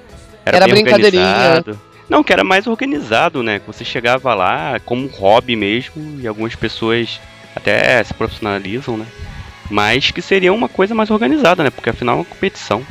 [0.44, 1.22] era, Era bem brincadeirinha.
[1.24, 1.80] organizado.
[2.08, 3.58] Não, que era mais organizado, né?
[3.58, 7.18] Que você chegava lá como um hobby mesmo, e algumas pessoas
[7.56, 9.06] até se profissionalizam, né?
[9.70, 11.70] Mas que seria uma coisa mais organizada, né?
[11.70, 12.84] Porque afinal é uma competição.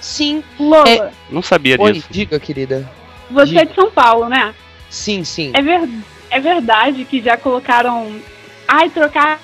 [0.00, 0.44] Sim.
[0.60, 1.10] Lola, É.
[1.28, 2.06] Não sabia Oi, disso.
[2.08, 2.88] diga, querida.
[3.30, 4.54] Você é de São Paulo, né?
[4.88, 5.52] Sim, sim.
[5.54, 5.88] É, ver,
[6.30, 8.20] é verdade que já colocaram.
[8.68, 9.40] Ai, trocaram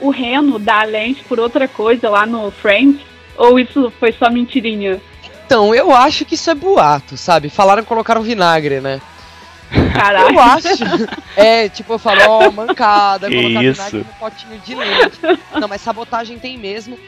[0.00, 3.00] o reno da lente por outra coisa lá no Friends?
[3.36, 5.00] Ou isso foi só mentirinha?
[5.46, 7.48] Então, eu acho que isso é boato, sabe?
[7.48, 9.00] Falaram que colocaram vinagre, né?
[9.94, 10.34] Caralho.
[10.34, 10.68] Eu acho.
[11.36, 13.74] É, tipo, eu falo, ó, mancada, Que colocar isso?
[13.74, 15.18] vinagre no potinho de leite.
[15.60, 16.98] Não, mas sabotagem tem mesmo.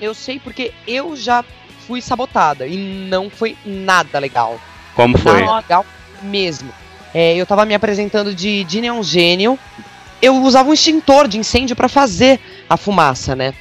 [0.00, 1.44] Eu sei porque eu já
[1.86, 2.76] fui sabotada e
[3.08, 4.60] não foi nada legal.
[4.96, 5.42] Como foi?
[5.42, 5.86] Nada legal
[6.22, 6.72] mesmo.
[7.14, 9.58] É, eu tava me apresentando de, de neon gênio.
[10.20, 13.54] Eu usava um extintor de incêndio pra fazer a fumaça, né?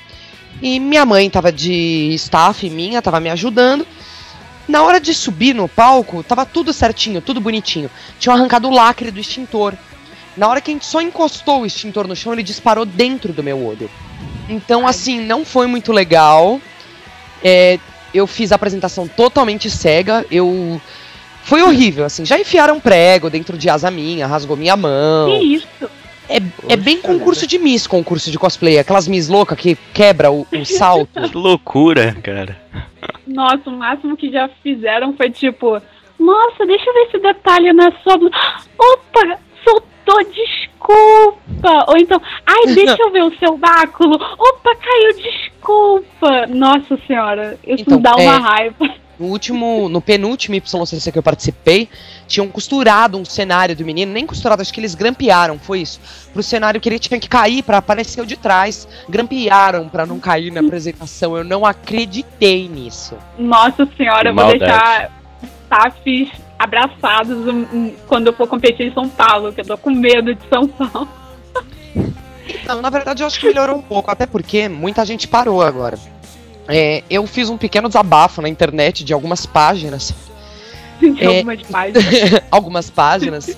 [0.62, 3.86] E minha mãe tava de staff minha, tava me ajudando.
[4.68, 7.92] Na hora de subir no palco, tava tudo certinho, tudo bonitinho.
[8.18, 9.74] Tinha arrancado o lacre do extintor.
[10.36, 13.44] Na hora que a gente só encostou o extintor no chão, ele disparou dentro do
[13.44, 13.90] meu olho.
[14.50, 16.60] Então, assim, não foi muito legal.
[17.44, 17.80] É,
[18.14, 20.26] eu fiz a apresentação totalmente cega.
[20.32, 20.82] Eu.
[21.46, 22.26] Foi horrível, assim.
[22.26, 25.30] Já enfiaram prego dentro de asa minha, rasgou minha mão.
[25.30, 25.68] Que isso?
[26.28, 26.38] É,
[26.70, 28.80] é bem concurso de Miss, concurso de cosplay.
[28.80, 31.22] Aquelas Miss loucas que quebra o, o salto.
[31.22, 32.58] Que loucura, cara.
[33.28, 35.80] Nossa, o máximo que já fizeram foi tipo:
[36.18, 38.34] Nossa, deixa eu ver esse detalhe na sua blusa.
[38.80, 41.86] Opa, soltou, desculpa.
[41.90, 44.16] Ou então, ai, deixa eu ver o seu báculo.
[44.16, 46.48] Opa, caiu, desculpa.
[46.48, 49.05] Nossa senhora, isso Então, dá uma é, raiva.
[49.20, 51.90] No último, no penúltimo YCC que eu participei,
[52.28, 56.00] tinham costurado um cenário do menino, nem costurado, acho que eles grampearam, foi isso.
[56.34, 58.88] Pro cenário que ele tinha que cair pra aparecer o de trás.
[59.08, 61.38] Grampearam pra não cair na apresentação.
[61.38, 63.16] Eu não acreditei nisso.
[63.38, 65.12] Nossa senhora, eu vou deixar
[65.66, 69.92] staffs abraçados um, um, quando eu for competir em São Paulo, que eu tô com
[69.92, 71.08] medo de São Paulo.
[72.66, 75.98] Não, na verdade eu acho que melhorou um pouco, até porque muita gente parou agora.
[76.68, 80.14] É, eu fiz um pequeno desabafo na internet de algumas páginas.
[81.00, 81.28] De É.
[81.28, 82.06] algumas páginas.
[82.52, 83.58] algumas páginas.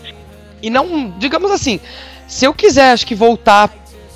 [0.62, 1.80] E não, digamos assim,
[2.28, 3.72] se eu quiser, acho que voltar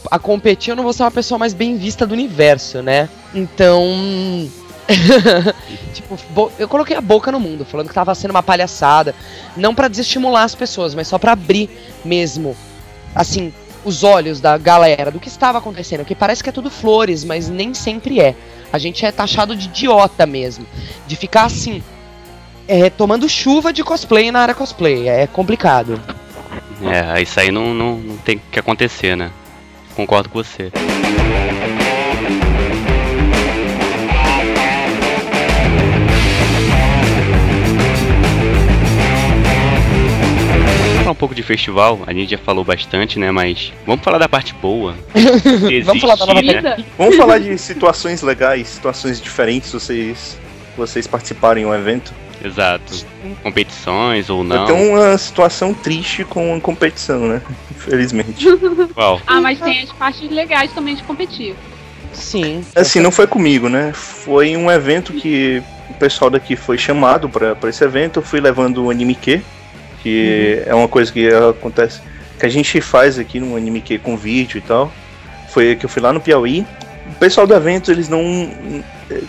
[0.09, 3.07] a competir, eu não vou ser uma pessoa mais bem vista do universo, né?
[3.33, 4.49] Então.
[5.93, 9.15] tipo, eu coloquei a boca no mundo, falando que tava sendo uma palhaçada.
[9.55, 11.69] Não pra desestimular as pessoas, mas só pra abrir
[12.03, 12.57] mesmo,
[13.15, 13.53] assim,
[13.83, 16.05] os olhos da galera do que estava acontecendo.
[16.05, 18.35] Que parece que é tudo flores, mas nem sempre é.
[18.71, 20.65] A gente é taxado de idiota mesmo.
[21.07, 21.83] De ficar assim,
[22.67, 25.07] é, tomando chuva de cosplay na área cosplay.
[25.07, 26.01] É complicado.
[26.83, 29.31] É, isso aí não, não, não tem que acontecer, né?
[29.95, 30.71] Concordo com você.
[41.11, 43.31] Falar um pouco de festival, a gente já falou bastante, né?
[43.31, 44.95] Mas vamos falar da parte boa.
[45.67, 46.85] que Vamos falar da nova existe, né?
[46.97, 50.39] Vamos falar de situações legais, situações diferentes, vocês
[50.77, 52.13] vocês participarem em um evento.
[52.43, 53.05] Exato.
[53.43, 54.65] Competições ou não.
[54.65, 57.41] Tenho uma situação triste com a competição, né?
[57.69, 58.45] Infelizmente.
[58.95, 59.21] Qual?
[59.27, 61.53] Ah, mas tem as partes legais também de competir.
[62.13, 62.63] Sim.
[62.75, 63.91] Assim, não foi comigo, né?
[63.93, 68.19] Foi um evento que o pessoal daqui foi chamado pra pra esse evento.
[68.19, 69.41] Eu fui levando o Anime Q,
[70.01, 72.01] que é uma coisa que acontece,
[72.39, 74.91] que a gente faz aqui no Anime Q com vídeo e tal.
[75.53, 76.65] Foi que eu fui lá no Piauí.
[77.07, 78.49] O pessoal do evento, eles não.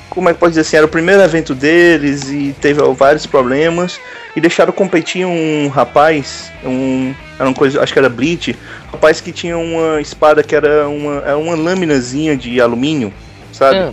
[0.09, 0.77] Como é que pode dizer assim?
[0.77, 4.01] Era o primeiro evento deles e teve vários problemas.
[4.35, 7.13] E deixaram competir um rapaz, um.
[7.39, 8.57] Era uma coisa, acho que era Bleach,
[8.91, 13.13] rapaz que tinha uma espada que era uma, era uma laminazinha de alumínio,
[13.53, 13.77] sabe?
[13.79, 13.93] Ah,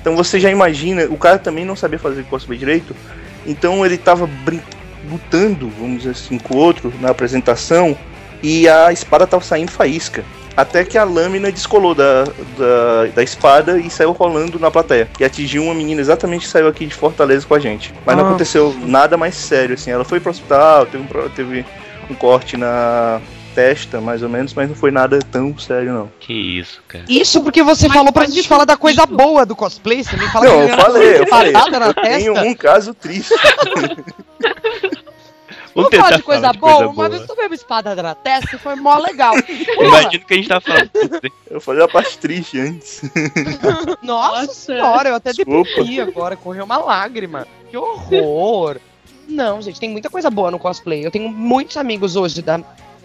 [0.00, 2.94] Então você já imagina, o cara também não sabia fazer cosplay direito,
[3.46, 4.60] então ele tava brin-
[5.10, 7.96] lutando, vamos dizer assim, com o outro na apresentação
[8.42, 10.24] e a espada tava saindo faísca.
[10.56, 15.08] até que a lâmina descolou da, da, da espada e saiu rolando na plateia.
[15.20, 17.94] E atingiu uma menina exatamente que saiu aqui de Fortaleza com a gente.
[18.04, 18.28] Mas não Ah.
[18.30, 19.92] aconteceu nada mais sério, assim.
[19.92, 21.64] Ela foi pro hospital, teve um, teve
[22.10, 23.20] um corte na
[23.54, 26.10] testa, mais ou menos, mas não foi nada tão sério, não.
[26.18, 27.04] Que isso, cara.
[27.08, 29.14] Isso porque você Mas falou pra gente falar da coisa isso.
[29.16, 31.52] boa do cosplay, você me fala Não, que eu falei, eu falei.
[31.52, 32.48] na Eu tenho testa.
[32.48, 33.32] um caso triste.
[35.74, 36.72] Vamos falar de coisa falar de boa?
[36.72, 37.08] coisa Uma boa.
[37.08, 39.32] vez tu veio uma espada na testa e foi mó legal.
[39.76, 40.90] Porra, Imagino que a gente tá falando.
[41.48, 43.02] Eu falei a parte triste antes.
[44.02, 44.54] Nossa, Nossa.
[44.54, 47.46] senhora, eu até deprimi agora, correu uma lágrima.
[47.70, 48.78] Que horror.
[49.28, 51.04] Não, gente, tem muita coisa boa no cosplay.
[51.06, 52.58] Eu tenho muitos amigos hoje da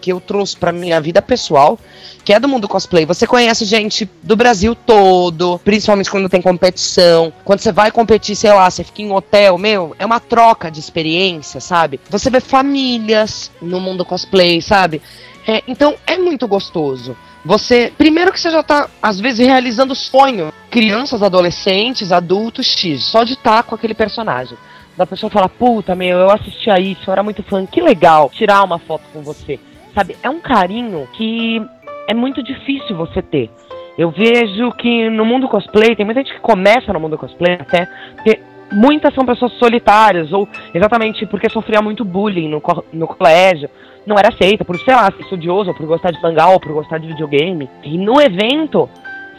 [0.03, 1.79] que eu trouxe pra minha vida pessoal,
[2.25, 3.05] que é do mundo cosplay.
[3.05, 7.31] Você conhece gente do Brasil todo, principalmente quando tem competição.
[7.45, 10.77] Quando você vai competir, sei lá, você fica em hotel, meu, é uma troca de
[10.77, 12.01] experiência, sabe?
[12.09, 15.01] Você vê famílias no mundo cosplay, sabe?
[15.47, 17.15] É, então é muito gostoso.
[17.45, 20.51] Você, primeiro que você já tá, às vezes, realizando sonho.
[20.69, 24.57] Crianças, adolescentes, adultos, X, só de estar com aquele personagem.
[24.97, 28.29] Da pessoa falar, puta, meu, eu assisti a isso, eu era muito fã, que legal
[28.29, 29.59] tirar uma foto com você.
[29.93, 31.61] Sabe, é um carinho que
[32.07, 33.49] é muito difícil você ter.
[33.97, 37.87] Eu vejo que no mundo cosplay, tem muita gente que começa no mundo cosplay até,
[38.15, 38.39] porque
[38.71, 43.69] muitas são pessoas solitárias, ou exatamente porque sofria muito bullying no, no colégio,
[44.05, 46.73] não era aceita por, sei lá, ser estudioso, ou por gostar de mangá, ou por
[46.73, 47.69] gostar de videogame.
[47.83, 48.89] E no evento,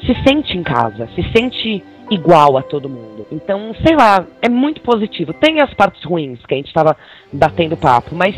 [0.06, 3.26] se sente em casa, se sente igual a todo mundo.
[3.32, 5.32] Então, sei lá, é muito positivo.
[5.32, 6.96] Tem as partes ruins que a gente tava
[7.32, 8.36] batendo papo, mas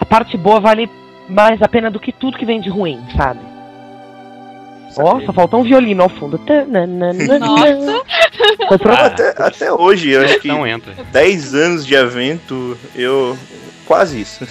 [0.00, 0.88] a parte boa vale
[1.28, 3.40] mais a pena do que tudo que vem de ruim, sabe?
[4.96, 6.40] Nossa, faltou um violino ao fundo.
[7.40, 8.02] Nossa.
[8.90, 10.92] Ah, Até, até hoje, eu acho que Não entra.
[11.12, 13.36] 10 anos de evento, eu.
[13.86, 14.44] Quase isso.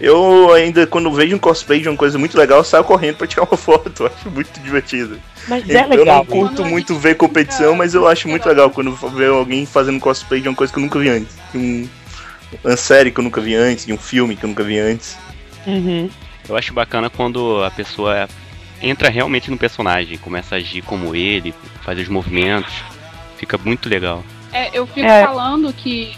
[0.00, 3.26] Eu ainda, quando vejo um cosplay de uma coisa muito legal, eu saio correndo pra
[3.26, 3.92] tirar uma foto.
[4.02, 5.18] Eu acho muito divertido.
[5.48, 6.26] Mas é Eu não legal.
[6.26, 10.48] curto muito ver competição, mas eu acho muito legal quando ver alguém fazendo cosplay de
[10.48, 11.34] uma coisa que eu nunca vi antes.
[11.52, 11.88] De um,
[12.64, 15.16] uma série que eu nunca vi antes, de um filme que eu nunca vi antes.
[15.66, 16.10] Uhum.
[16.48, 18.28] Eu acho bacana quando a pessoa
[18.82, 22.72] entra realmente no personagem, começa a agir como ele, faz os movimentos.
[23.38, 24.24] Fica muito legal.
[24.52, 25.24] É, eu fico É.
[25.24, 26.16] falando que,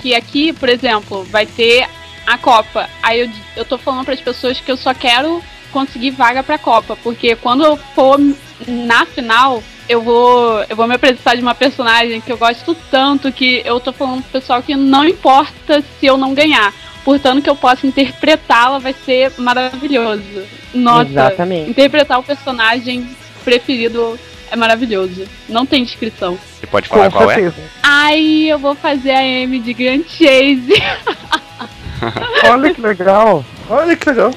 [0.00, 1.88] que aqui, por exemplo, vai ter
[2.26, 2.88] a Copa.
[3.02, 5.42] Aí eu, eu tô falando para as pessoas que eu só quero
[5.72, 8.18] conseguir vaga pra Copa, porque quando eu for
[8.66, 13.32] na final, eu vou eu vou me apresentar de uma personagem que eu gosto tanto
[13.32, 16.72] que eu tô falando pro pessoal que não importa se eu não ganhar.
[17.08, 20.42] Portanto, que eu possa interpretá-la vai ser maravilhoso.
[20.74, 21.70] Nossa, Exatamente.
[21.70, 23.08] interpretar o personagem
[23.42, 24.18] preferido
[24.50, 25.24] é maravilhoso.
[25.48, 26.38] Não tem descrição.
[26.60, 27.34] Você pode falar Com qual é?
[27.36, 27.66] certeza.
[27.82, 28.20] Ai,
[28.52, 30.82] eu vou fazer a M de Grand Chase.
[32.52, 33.42] Olha que legal.
[33.70, 34.30] Olha que legal.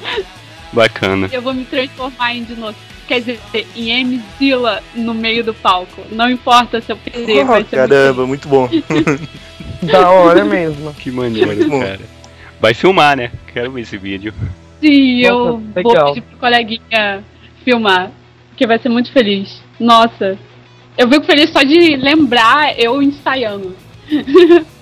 [0.72, 1.28] Bacana.
[1.30, 2.76] Eu vou me transformar em dinossauro.
[3.06, 3.40] Quer dizer,
[3.76, 6.00] em M Zilla no meio do palco.
[6.10, 8.66] Não importa se eu perder, vai Oh, ser caramba, muito bom.
[9.82, 10.94] Da hora mesmo.
[10.94, 12.21] Que maneiro, Muito cara.
[12.62, 13.32] Vai filmar, né?
[13.52, 14.32] Quero ver esse vídeo.
[14.80, 17.24] Sim, eu Nossa, vou pedir pro coleguinha
[17.64, 18.12] filmar.
[18.56, 19.60] Que vai ser muito feliz.
[19.80, 20.38] Nossa.
[20.96, 23.74] Eu fico feliz só de lembrar eu ensaiando.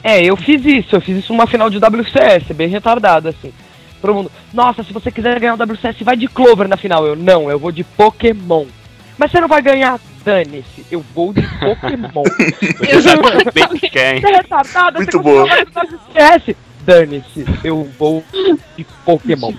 [0.00, 3.52] É, eu fiz isso, eu fiz isso numa final de WCS, bem retardado, assim.
[4.00, 7.04] Todo mundo, nossa, se você quiser ganhar o WCS, vai de Clover na final.
[7.04, 8.64] Eu, não, eu vou de Pokémon.
[9.18, 12.22] Mas você não vai ganhar, dane-se, eu vou de Pokémon.
[12.78, 16.67] Você é retardado, Muito você no WCS.
[16.88, 18.24] Dane-se, eu vou
[18.74, 19.52] de Pokémon.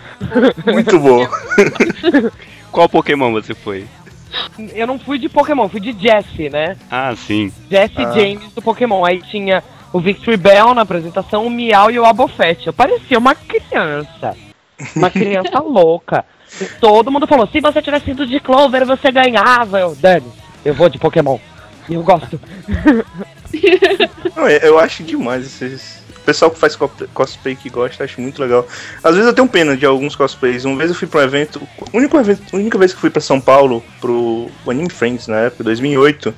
[0.65, 1.27] Muito bom.
[2.73, 3.85] Qual Pokémon você foi?
[4.73, 6.75] Eu não fui de Pokémon, fui de Jesse, né?
[6.89, 7.53] Ah, sim.
[7.69, 8.11] Jesse Ah.
[8.13, 9.05] James do Pokémon.
[9.05, 9.63] Aí tinha
[9.93, 12.65] o Victory Bell na apresentação, o Miau e o Abofete.
[12.65, 14.35] Eu parecia uma criança.
[14.95, 16.25] Uma criança louca.
[16.59, 19.79] E todo mundo falou: se você tivesse sido de Clover, você ganhava.
[19.79, 20.31] Eu, Dani,
[20.65, 21.37] eu vou de Pokémon.
[21.87, 22.41] E eu gosto.
[24.35, 25.99] Não, eu acho demais esses.
[26.29, 28.67] O pessoal que faz co- cosplay que gosta, acho muito legal.
[29.03, 30.63] Às vezes eu tenho pena de alguns cosplays.
[30.63, 31.59] Uma vez eu fui pra um evento.
[31.91, 35.37] Único evento, a única vez que eu fui pra São Paulo, pro Anime Friends, na
[35.37, 36.31] época, 2008,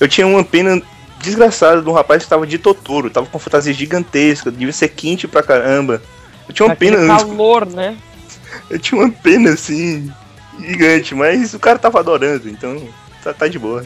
[0.00, 0.80] eu tinha uma pena
[1.20, 3.10] desgraçada de um rapaz que tava de Totoro.
[3.10, 6.00] Tava com fantasia gigantesca, devia ser quente pra caramba.
[6.48, 7.16] Eu tinha uma Aquele pena.
[7.18, 7.98] calor, né?
[8.70, 10.10] Eu tinha uma pena assim.
[10.58, 12.80] Gigante, mas o cara tava adorando, então
[13.22, 13.84] tá, tá de boa.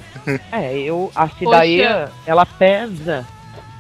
[0.52, 1.10] É, eu.
[1.16, 3.26] A Cidaia, ela pesa.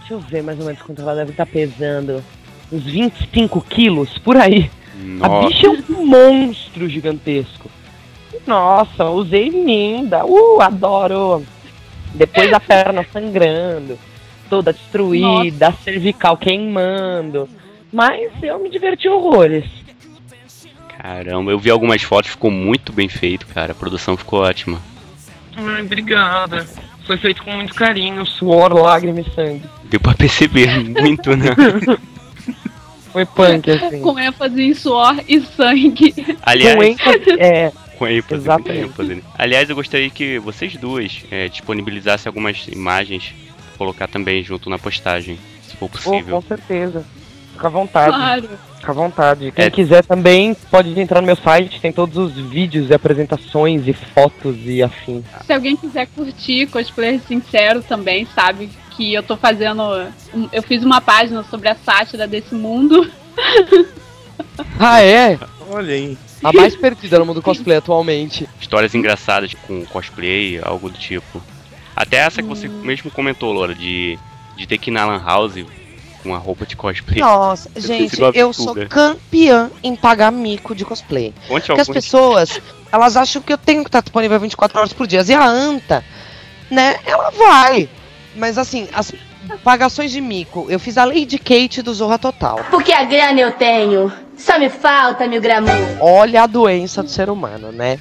[0.08, 2.24] Deixa eu ver mais ou menos quanto ela deve estar pesando.
[2.72, 4.70] Uns 25 quilos, por aí.
[5.20, 5.48] A Nossa.
[5.48, 7.70] bicha é um monstro gigantesco.
[8.46, 10.24] Nossa, usei linda.
[10.24, 11.44] Uh, adoro.
[12.14, 13.98] Depois a perna sangrando,
[14.48, 17.46] toda destruída, a cervical queimando.
[17.92, 19.66] Mas eu me diverti horrores.
[20.96, 23.72] Caramba, eu vi algumas fotos, ficou muito bem feito, cara.
[23.72, 24.80] A produção ficou ótima.
[25.54, 26.66] Ai, obrigada.
[27.06, 29.77] Foi feito com muito carinho, suor, lágrima e sangue.
[29.90, 31.48] Deu pra perceber muito, né?
[33.12, 34.00] Foi punk, assim.
[34.00, 36.12] Com ênfase em suor e sangue.
[36.12, 38.88] Com Aliás, ênfase, é, com ênfase, Exatamente.
[38.94, 39.24] com ênfase.
[39.36, 44.78] Aliás, eu gostaria que vocês duas é, disponibilizassem algumas imagens pra colocar também junto na
[44.78, 46.40] postagem, se for oh, possível.
[46.42, 47.04] com certeza.
[47.54, 48.48] Fica à vontade, Claro.
[48.78, 49.52] fica à vontade.
[49.52, 49.70] Quem É.
[49.70, 54.54] quiser também pode entrar no meu site, tem todos os vídeos e apresentações e fotos
[54.64, 55.24] e afim.
[55.44, 58.68] Se alguém quiser curtir cosplayer sincero também, sabe
[58.98, 59.80] que eu tô fazendo.
[60.52, 63.08] Eu fiz uma página sobre a sátira desse mundo.
[64.78, 65.38] Ah, é?
[65.68, 66.16] Olha aí.
[66.42, 68.48] A mais perdida no mundo cosplay atualmente.
[68.60, 71.42] Histórias engraçadas com cosplay, algo do tipo.
[71.94, 72.82] Até essa que você Hum.
[72.84, 74.16] mesmo comentou, Laura, de,
[74.56, 75.64] de ter que ir na Lan House
[76.22, 77.20] com a roupa de cosplay.
[77.20, 81.34] Nossa, ter gente, eu sou campeã em pagar mico de cosplay.
[81.48, 82.60] Conte Porque as pessoas,
[82.92, 85.24] elas acham que eu tenho que estar disponível 24 horas por dia.
[85.26, 86.04] E a Anta,
[86.70, 87.88] né, ela vai.
[88.38, 89.12] Mas assim, as
[89.64, 92.60] pagações de mico, eu fiz a Lady Kate do Zorra Total.
[92.70, 95.72] Porque a grana eu tenho, só me falta mil gramas.
[96.00, 97.98] Olha a doença do ser humano, né?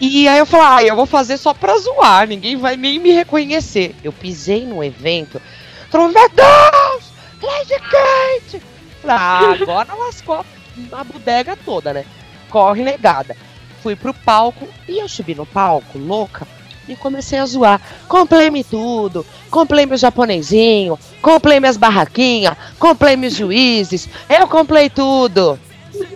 [0.00, 3.12] E aí eu falei, ah, eu vou fazer só pra zoar, ninguém vai nem me
[3.12, 3.94] reconhecer.
[4.02, 5.40] Eu pisei no evento,
[5.88, 7.04] falou, meu Deus,
[7.42, 8.62] Lady Kate!
[9.06, 10.44] Ah, agora lascou
[10.92, 12.04] a bodega toda, né?
[12.50, 13.36] Corre negada.
[13.82, 16.46] Fui pro palco e eu subi no palco, louca,
[16.92, 17.80] e comecei a zoar.
[18.08, 25.58] Comprei-me tudo, comprei meu japonesinho, comprei minhas barraquinhas, comprei meus juízes, eu comprei tudo.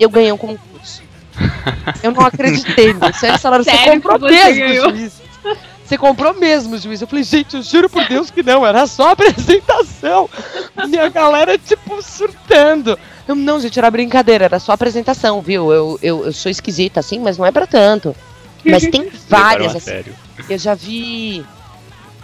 [0.01, 1.03] Eu ganhei um concurso.
[2.03, 3.27] Eu não acreditei nisso.
[3.27, 4.91] Aí falaram, você comprou você mesmo ganhou?
[4.91, 5.27] juiz.
[5.85, 7.01] Você comprou mesmo o juiz.
[7.01, 10.29] Eu falei, gente, eu juro por Deus que não, era só apresentação.
[10.89, 12.99] E a galera, tipo, surtando.
[13.29, 15.73] Eu, não, gente, era brincadeira, era só apresentação, viu?
[15.73, 18.17] Eu, eu, eu sou esquisita, assim, mas não é pra tanto.
[18.65, 20.15] Mas tem várias, assim, sério.
[20.49, 21.45] Eu já vi,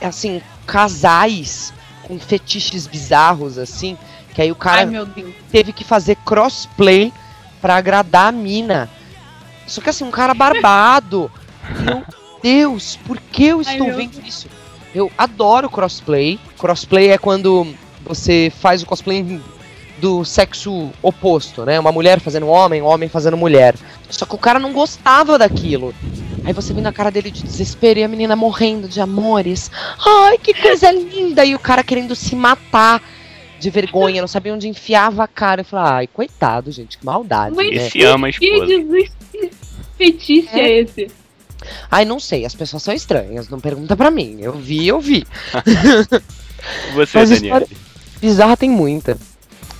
[0.01, 3.97] assim, casais com fetiches bizarros, assim,
[4.35, 5.35] que aí o cara Ai, Deus.
[5.51, 7.13] teve que fazer crossplay
[7.61, 8.91] pra agradar a mina.
[9.67, 11.31] Só que assim, um cara barbado.
[11.85, 12.05] Meu
[12.43, 14.49] Deus, por que eu Ai, estou meu vendo isso?
[14.95, 16.39] Eu adoro crossplay.
[16.59, 17.73] Crossplay é quando
[18.05, 19.41] você faz o cosplay
[20.03, 21.79] do sexo oposto, né?
[21.79, 23.77] Uma mulher fazendo um homem, um homem fazendo mulher.
[24.11, 25.95] Só que o cara não gostava daquilo.
[26.45, 29.71] Aí você vê na cara dele de desespero e a menina morrendo de amores.
[30.05, 31.45] Ai, que coisa linda!
[31.45, 33.01] E o cara querendo se matar
[33.61, 35.61] de vergonha, não sabia onde enfiava a cara.
[35.61, 37.87] Eu falei, ai, coitado, gente, que maldade, Mas- né?
[37.87, 38.67] Esse ama a Que esposa.
[38.67, 39.51] desespero
[39.97, 40.81] fetiche é.
[40.81, 41.07] esse?
[41.89, 44.39] Ai, não sei, as pessoas são estranhas, não pergunta pra mim.
[44.41, 45.25] Eu vi, eu vi.
[46.95, 47.69] Você, Mas história-
[48.21, 49.17] Bizarra tem muita.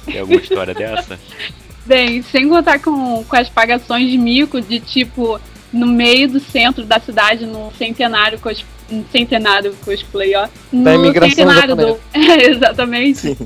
[0.05, 1.19] Tem alguma história dessa?
[1.85, 5.41] Bem, sem contar com, com as pagações de mico de tipo
[5.73, 10.49] no meio do centro da cidade, no centenário cos, no centenário cosplay, ó.
[10.71, 12.01] No centenário do.
[12.13, 13.37] É, exatamente.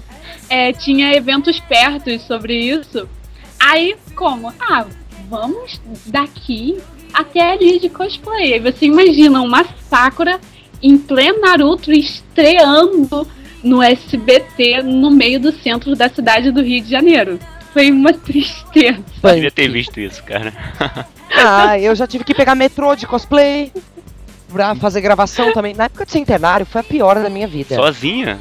[0.48, 3.08] É, tinha eventos perto sobre isso.
[3.58, 4.52] Aí, como?
[4.60, 4.86] Ah,
[5.28, 6.76] vamos daqui
[7.14, 8.54] até ali de cosplay.
[8.54, 10.40] Aí você imagina uma Sakura
[10.82, 13.26] em pleno Naruto estreando
[13.66, 17.38] no SBT no meio do centro da cidade do Rio de Janeiro.
[17.72, 19.02] Foi uma tristeza.
[19.22, 20.52] Eu devia ter visto isso, cara.
[21.38, 23.72] Ah, eu já tive que pegar metrô de cosplay
[24.50, 25.74] pra fazer gravação também.
[25.74, 27.74] Na época de centenário foi a pior da minha vida.
[27.74, 28.38] Sozinha?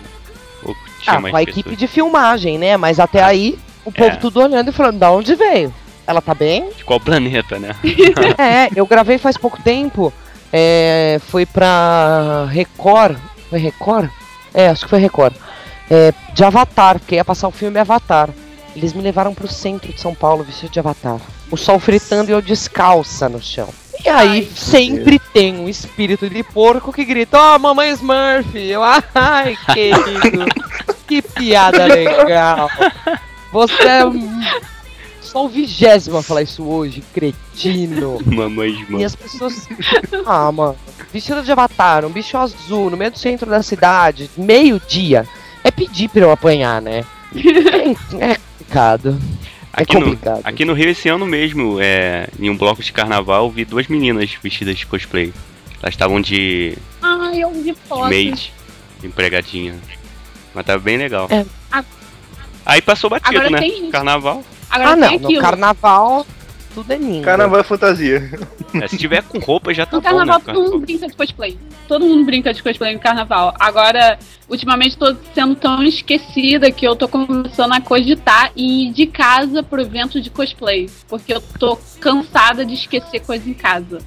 [0.64, 1.58] Ou tinha ah, mais com a pessoas?
[1.58, 2.78] equipe de filmagem, né?
[2.78, 4.16] Mas até aí, o povo É.
[4.18, 5.74] tudo olhando e falando, da onde veio?
[6.06, 6.70] Ela tá bem?
[6.78, 7.76] De qual planeta, né?
[8.38, 10.14] é, eu gravei faz pouco tempo.
[10.54, 13.18] É, foi pra Record.
[13.50, 14.10] Foi Record?
[14.56, 15.34] É, acho que foi Record.
[15.92, 18.30] É, de Avatar, porque ia passar o filme Avatar.
[18.76, 21.20] Eles me levaram pro centro de São Paulo vestido de Avatar.
[21.52, 23.70] O sol fritando e eu descalça no chão.
[24.04, 28.56] E aí sempre tem um espírito de porco que grita: Ó, mamãe Smurf!
[28.58, 30.46] Eu, ai, querido,
[31.08, 32.70] que piada legal.
[33.52, 34.42] Você é um-
[35.36, 38.20] só o vigésimo a falar isso hoje, cretino.
[38.26, 39.04] Mamãe E Smurf.
[39.04, 39.68] as pessoas.
[40.26, 40.78] Ah, mano.
[41.12, 45.28] Vestido de avatar, um bicho azul, no meio do centro da cidade, meio-dia.
[45.62, 47.04] É pedir pra eu apanhar, né?
[47.36, 49.20] É, é complicado.
[49.78, 50.42] É Aqui no, complicado.
[50.46, 54.34] aqui no Rio, esse ano mesmo, é, em um bloco de carnaval, vi duas meninas
[54.42, 55.34] vestidas de cosplay.
[55.82, 58.08] Elas estavam de, Ai, eu vi de fotos.
[58.10, 58.54] maid,
[59.02, 59.76] de empregadinha.
[60.54, 61.28] Mas tava bem legal.
[61.30, 61.46] É.
[61.70, 61.84] A-
[62.66, 63.60] Aí passou batido, Agora né?
[63.60, 63.92] tem isso.
[63.92, 64.42] Carnaval.
[64.76, 65.20] Agora Ah, tem não.
[65.20, 65.42] No aquilo.
[65.42, 66.26] carnaval.
[66.74, 67.24] tudo é lindo.
[67.24, 68.30] Carnaval é fantasia.
[68.74, 70.54] É, se tiver com roupa já tá No bom, carnaval né?
[70.54, 71.58] todo mundo brinca de cosplay.
[71.88, 73.54] Todo mundo brinca de cosplay no carnaval.
[73.60, 74.20] Agora,
[74.50, 79.64] ultimamente tô sendo tão esquecida que eu tô começando a cogitar e ir de casa
[79.64, 80.90] pro evento de cosplay.
[81.08, 84.00] Porque eu tô cansada de esquecer coisa em casa.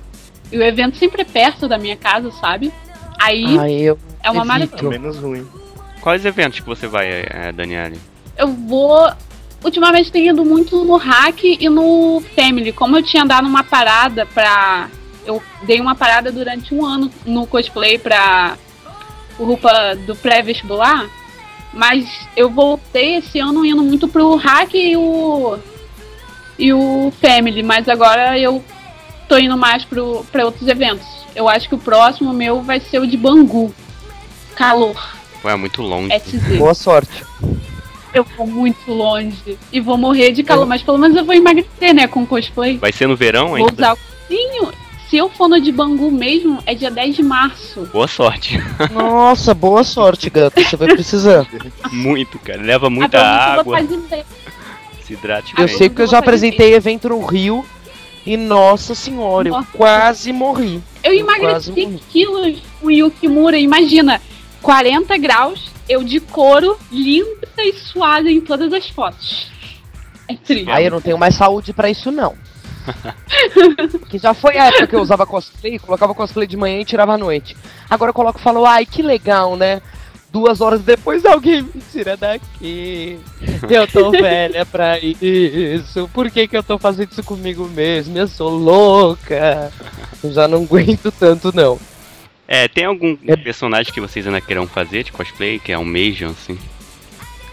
[0.53, 2.71] E o evento sempre é perto da minha casa, sabe?
[3.19, 4.47] Aí Ai, eu é uma evito.
[4.47, 4.91] maratona.
[4.91, 5.47] Menos ruim.
[6.03, 7.99] Quais eventos que você vai, é, Daniele?
[8.37, 9.11] Eu vou.
[9.63, 12.73] Ultimamente tenho ido muito no hack e no family.
[12.73, 14.89] Como eu tinha dado uma parada pra.
[15.27, 18.57] Eu dei uma parada durante um ano no cosplay pra
[19.37, 21.09] roupa do pré-vestibular.
[21.73, 25.59] Mas eu voltei esse ano indo muito pro hack e o.
[26.59, 27.63] E o family.
[27.63, 28.65] Mas agora eu
[29.29, 31.07] tô indo mais pro, pra outros eventos.
[31.35, 33.75] Eu acho que o próximo meu vai ser o de Bangu.
[34.55, 35.19] Calor.
[35.45, 36.13] Ué, é muito longe.
[36.19, 36.59] SZ.
[36.59, 37.25] Boa sorte.
[38.19, 41.95] Eu vou muito longe e vou morrer de calor, mas pelo menos eu vou emagrecer,
[41.95, 42.77] né, com cosplay.
[42.79, 43.73] Vai ser no verão Vou ainda?
[43.73, 43.99] usar o
[44.29, 44.69] Sim,
[45.09, 47.89] se eu for no de Bangu mesmo, é dia 10 de março.
[47.93, 48.61] Boa sorte.
[48.93, 50.61] Nossa, boa sorte, gato.
[50.63, 51.47] Você vai precisar.
[51.91, 52.61] Muito, cara.
[52.61, 53.89] Leva muita eu vou água.
[55.03, 57.65] Se hidrate Eu sei que eu já apresentei evento no Rio
[58.27, 59.69] e, nossa senhora, eu Nossa.
[59.73, 60.83] quase morri.
[61.03, 62.03] Eu Eu emagreci quase morri.
[62.11, 64.21] quilos o Yukimura, imagina,
[64.61, 69.51] 40 graus, eu de couro, linda e suada em todas as fotos.
[70.29, 70.71] É triste.
[70.71, 72.35] Aí eu não tenho mais saúde pra isso, não.
[74.09, 77.15] que já foi a época que eu usava cosplay, colocava cosplay de manhã e tirava
[77.15, 77.57] à noite.
[77.89, 79.81] Agora eu coloco e falo, ai, que legal, né?
[80.31, 83.19] Duas horas depois alguém me tira daqui.
[83.69, 86.09] Eu tô velha pra isso.
[86.13, 88.17] Por que, que eu tô fazendo isso comigo mesmo?
[88.17, 89.73] Eu sou louca.
[90.23, 91.79] Eu já não aguento tanto, não.
[92.51, 95.85] É, tem algum É- personagem que vocês ainda queiram fazer de cosplay, que é um
[95.85, 96.59] Major, assim?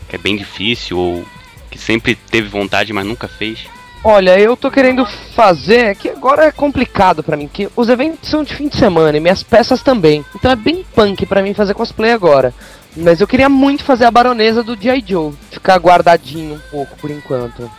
[0.08, 1.26] Que é bem difícil, ou
[1.70, 3.60] que sempre teve vontade, mas nunca fez?
[4.04, 8.44] Olha, eu tô querendo fazer, que agora é complicado pra mim, que os eventos são
[8.44, 10.24] de fim de semana e minhas peças também.
[10.36, 12.54] Então é bem punk pra mim fazer cosplay agora.
[12.96, 15.04] Mas eu queria muito fazer a baronesa do G.I.
[15.06, 15.34] Joe.
[15.52, 17.70] Ficar guardadinho um pouco por enquanto.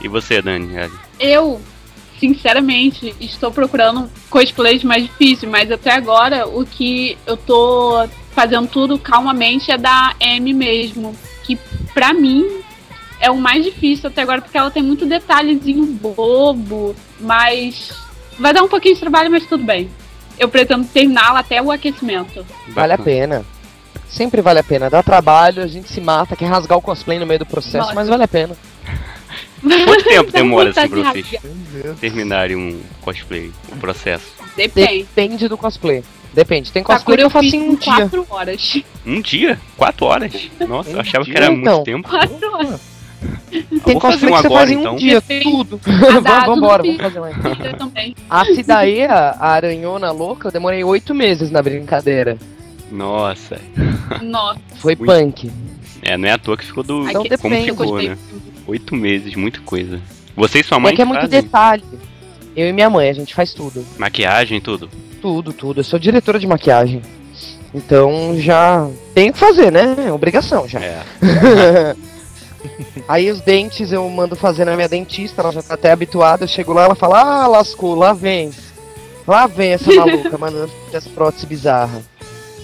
[0.00, 0.70] E você, Dani?
[1.20, 1.60] Eu,
[2.20, 8.98] sinceramente, estou procurando cosplays mais difíceis, mas até agora o que eu tô fazendo tudo
[8.98, 11.16] calmamente é da M mesmo.
[11.42, 11.58] Que
[11.94, 12.46] pra mim
[13.18, 17.92] é o mais difícil até agora, porque ela tem muito detalhezinho bobo, mas
[18.38, 19.90] vai dar um pouquinho de trabalho, mas tudo bem.
[20.38, 22.44] Eu pretendo terminá-la até o aquecimento.
[22.68, 23.44] Vale a pena.
[24.08, 24.90] Sempre vale a pena.
[24.90, 27.94] Dá trabalho, a gente se mata, quer rasgar o cosplay no meio do processo, Nossa.
[27.94, 28.56] mas vale a pena.
[29.84, 31.26] Quanto tempo demora assim pra vocês
[32.00, 34.26] terminarem um cosplay, um processo?
[34.56, 34.98] Depende.
[35.04, 36.02] Depende do cosplay.
[36.32, 36.70] Depende.
[36.72, 37.94] Tem cosplay que eu eu faço em um dia.
[38.08, 38.82] 4 horas.
[39.04, 39.60] Um dia?
[39.76, 40.50] Quatro horas?
[40.66, 41.74] Nossa, eu Um achava que dia, era então.
[41.74, 42.08] muito tempo.
[42.08, 42.80] 4 horas.
[43.50, 43.62] Tem
[43.94, 44.96] vou fazer cosplay um que você agora, faz em um então.
[44.96, 45.80] dia, tudo.
[45.84, 47.36] Vamos embora, Azul vamos fazer mais.
[47.64, 48.16] Eu também.
[48.30, 52.38] A Cidaea, a aranhona louca, eu demorei oito meses na brincadeira.
[52.90, 53.60] Nossa.
[54.22, 54.60] Nossa.
[54.76, 55.12] Foi Muito.
[55.12, 55.50] punk.
[56.02, 57.02] É, não é à toa que ficou do.
[57.08, 57.70] Então como depende.
[57.70, 58.08] ficou, gostei.
[58.10, 58.18] né?
[58.70, 60.00] Oito meses, muita coisa.
[60.36, 61.82] Você e sua mãe é que é muito fazem detalhe.
[62.54, 63.84] Eu e minha mãe, a gente faz tudo.
[63.98, 64.88] maquiagem tudo.
[65.20, 65.80] Tudo, tudo.
[65.80, 67.02] Eu sou diretora de maquiagem.
[67.74, 69.96] Então já tem que fazer, né?
[70.06, 70.78] É Obrigação já.
[70.78, 71.02] É.
[73.08, 76.44] Aí os dentes eu mando fazer na minha dentista, ela já tá até habituada.
[76.44, 78.52] Eu chego lá, ela fala: Ah, lascou, lá vem.
[79.26, 82.04] Lá vem essa maluca, mandando as próteses bizarras.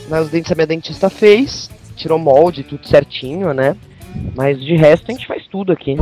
[0.08, 3.76] Mas os dentes a minha dentista fez, tirou molde, tudo certinho, né?
[4.34, 5.96] Mas de resto a gente faz tudo aqui.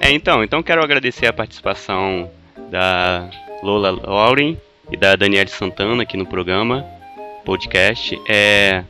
[0.00, 2.30] É, então, então quero agradecer a participação
[2.70, 3.28] da
[3.62, 4.56] Lola Lauren
[4.90, 6.82] e da Daniele Santana aqui no programa,
[7.48, 8.20] podcast.
[8.28, 8.84] É,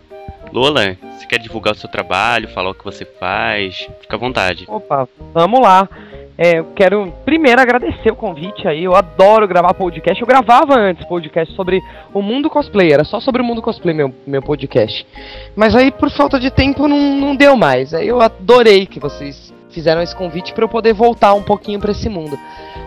[0.53, 3.89] Lola, você quer divulgar o seu trabalho, falar o que você faz?
[4.01, 4.65] Fica à vontade.
[4.67, 5.89] Opa, vamos lá.
[6.37, 8.83] É, eu quero primeiro agradecer o convite aí.
[8.83, 10.21] Eu adoro gravar podcast.
[10.21, 11.81] Eu gravava antes podcast sobre
[12.13, 12.93] o mundo cosplay.
[12.93, 15.07] Era só sobre o mundo cosplay meu, meu podcast.
[15.55, 17.95] Mas aí, por falta de tempo, não, não deu mais.
[17.95, 21.93] Aí eu adorei que vocês fizeram esse convite para eu poder voltar um pouquinho para
[21.93, 22.37] esse mundo.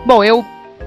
[0.04, 0.44] Bom, eu.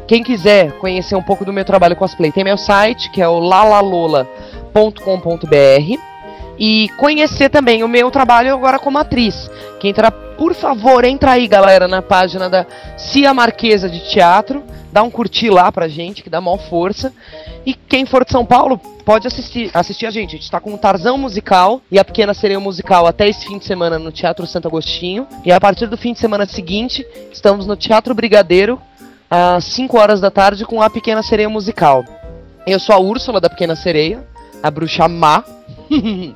[0.08, 3.40] Quem quiser conhecer um pouco do meu trabalho cosplay, tem meu site, que é o
[3.40, 6.16] lalalola.com.br.
[6.58, 9.50] E conhecer também o meu trabalho agora como atriz.
[9.80, 12.66] Quem entrar, por favor, entra aí, galera, na página da
[12.98, 14.64] Cia Marquesa de Teatro.
[14.92, 17.12] Dá um curtir lá pra gente, que dá maior força.
[17.66, 20.36] E quem for de São Paulo pode assistir, assistir a gente.
[20.36, 23.58] A gente tá com o Tarzão Musical e a Pequena Sereia Musical até esse fim
[23.58, 25.28] de semana no Teatro Santo Agostinho.
[25.44, 28.80] E a partir do fim de semana seguinte, estamos no Teatro Brigadeiro
[29.30, 32.04] às 5 horas da tarde com a Pequena Sereia Musical.
[32.66, 34.24] Eu sou a Úrsula da Pequena Sereia,
[34.62, 35.44] a bruxa má.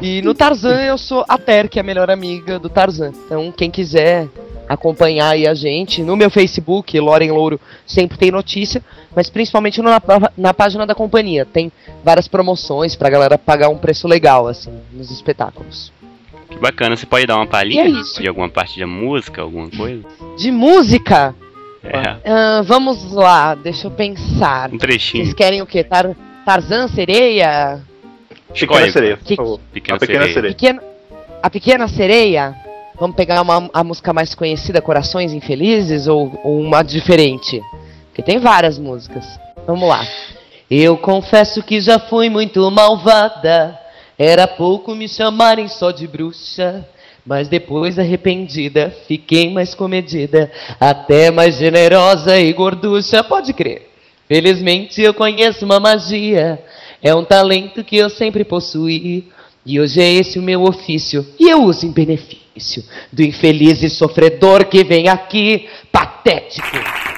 [0.00, 3.12] e no Tarzan eu sou a Ter, que é a melhor amiga do Tarzan.
[3.26, 4.28] Então, quem quiser
[4.68, 8.80] acompanhar aí a gente, no meu Facebook, Loren Louro, sempre tem notícia,
[9.14, 10.00] mas principalmente na,
[10.36, 11.44] na página da companhia.
[11.44, 11.72] Tem
[12.04, 15.92] várias promoções pra galera pagar um preço legal, assim, nos espetáculos.
[16.48, 20.04] Que bacana, você pode dar uma palhinha é de alguma parte da música, alguma coisa?
[20.36, 21.34] De música,
[21.82, 24.70] É, ah, vamos lá, deixa eu pensar.
[24.72, 25.24] um trechinho.
[25.24, 25.82] Vocês querem o quê?
[25.82, 26.10] Tar
[26.44, 27.80] Tarzan, sereia?
[28.28, 28.92] Pequena Escolhe.
[28.92, 29.60] sereia, por Que- favor.
[29.72, 30.34] Pequena a pequena sereia.
[30.34, 30.54] sereia.
[30.54, 30.82] Pequena,
[31.42, 32.54] a Pequena Sereia?
[32.98, 37.62] Vamos pegar uma, a música mais conhecida, Corações Infelizes, ou, ou uma diferente?
[38.08, 39.24] Porque tem várias músicas.
[39.66, 40.04] Vamos lá.
[40.70, 43.78] Eu confesso que já fui muito malvada.
[44.18, 46.86] Era pouco me chamarem só de bruxa.
[47.24, 53.90] Mas depois arrependida, fiquei mais comedida, até mais generosa e gorducha, pode crer.
[54.26, 56.62] Felizmente eu conheço uma magia,
[57.02, 59.28] é um talento que eu sempre possuí.
[59.64, 63.90] E hoje é esse o meu ofício, e eu uso em benefício do infeliz e
[63.90, 67.09] sofredor que vem aqui, patético.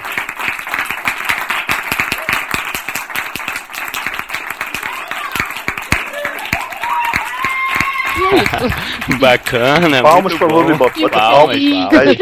[9.19, 10.65] Bacana, Palmas, bom.
[10.65, 10.99] Bebop.
[10.99, 12.17] Bota Palmas, palmas.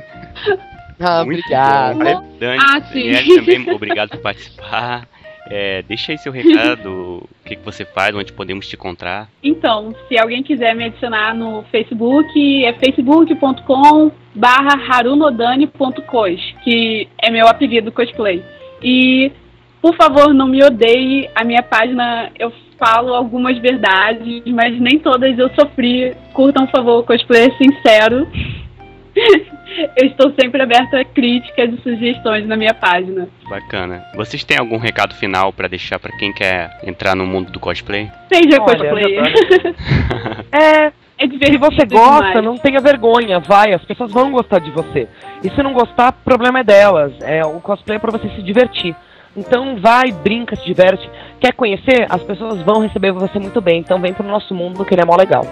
[1.02, 1.98] Ah, Muito obrigado.
[1.98, 2.36] bom.
[2.38, 5.08] Dani, Ah, também, obrigado por participar.
[5.48, 9.28] É, deixa aí seu recado, o que, que você faz, onde podemos te encontrar.
[9.42, 17.48] Então, se alguém quiser me adicionar no Facebook, é facebook.com barra harunodani.cos, que é meu
[17.48, 18.44] apelido cosplay.
[18.82, 19.32] E,
[19.80, 25.38] por favor, não me odeie, a minha página eu falo algumas verdades, mas nem todas
[25.38, 26.16] eu sofri.
[26.32, 28.26] Curtam, por favor, o cosplay é sincero.
[29.96, 33.28] eu estou sempre aberta a críticas e sugestões na minha página.
[33.48, 34.04] Bacana.
[34.14, 38.10] Vocês têm algum recado final pra deixar pra quem quer entrar no mundo do cosplay?
[38.32, 39.76] Seja Olha, cosplayer.
[40.52, 42.44] É, é se você gosta, demais.
[42.44, 45.06] não tenha vergonha, vai, as pessoas vão gostar de você.
[45.44, 47.12] E se não gostar, o problema é delas.
[47.20, 48.96] É, o cosplay é pra você se divertir.
[49.36, 51.08] Então vai, brinca, se diverte.
[51.40, 52.06] Quer conhecer?
[52.10, 53.80] As pessoas vão receber você muito bem.
[53.80, 55.46] Então vem pro nosso mundo que ele é mó legal.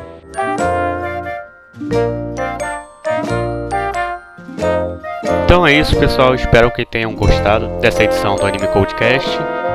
[5.45, 6.35] Então é isso, pessoal.
[6.35, 9.29] Espero que tenham gostado dessa edição do Anime Codecast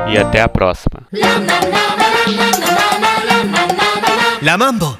[0.08, 1.02] e até a próxima.
[4.44, 4.98] La Mambo.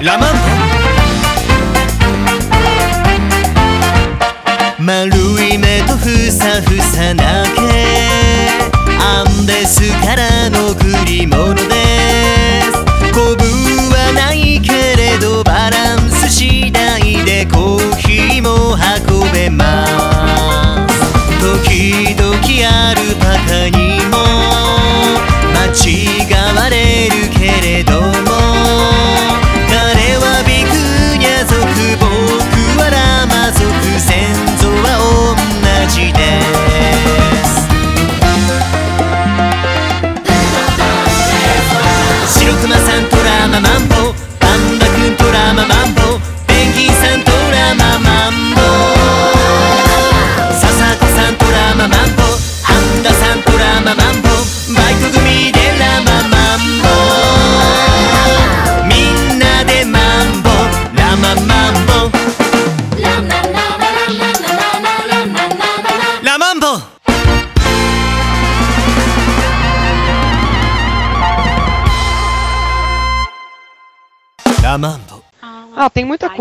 [0.00, 0.59] La Mambo.
[4.80, 5.10] 丸
[5.44, 7.60] い目とふさふさだけ。
[8.98, 10.29] アンデスから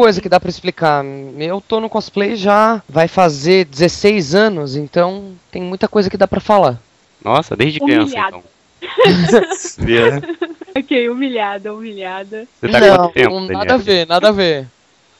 [0.09, 1.05] coisa que dá pra explicar.
[1.37, 6.27] Eu tô no cosplay já vai fazer 16 anos, então tem muita coisa que dá
[6.27, 6.81] pra falar.
[7.23, 8.37] Nossa, desde criança Humilhado.
[8.37, 10.19] então.
[10.75, 12.47] ok, humilhada, humilhada.
[12.59, 14.67] Você tá não, quanto tempo, nada a ver, nada a ver.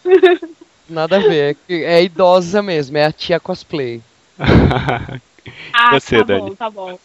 [0.90, 4.02] Nada a ver, é, é idosa mesmo, é a tia cosplay.
[5.74, 6.42] Ah, Você, tá Dani.
[6.42, 7.00] bom, tá bom.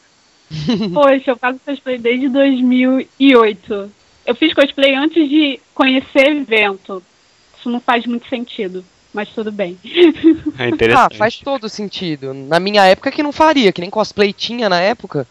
[0.92, 3.90] Poxa, eu faço cosplay desde 2008.
[4.26, 7.02] Eu fiz cosplay antes de conhecer evento
[7.64, 8.84] isso não faz muito sentido.
[9.12, 9.78] Mas tudo bem.
[10.58, 11.14] É interessante.
[11.14, 12.34] Ah, faz todo sentido.
[12.34, 15.26] Na minha época que não faria, que nem cosplay tinha na época.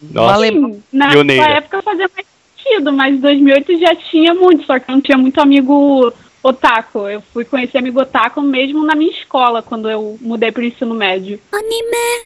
[0.00, 0.68] Nossa, Malema...
[0.68, 1.48] Sim, na Pioneira.
[1.50, 2.26] época fazia mais
[2.56, 7.08] sentido, mas em 2008 já tinha muito, só que eu não tinha muito amigo otaku.
[7.08, 10.94] Eu fui conhecer amigo otaku mesmo na minha escola, quando eu mudei para o ensino
[10.94, 11.38] médio.
[11.52, 12.24] Anime,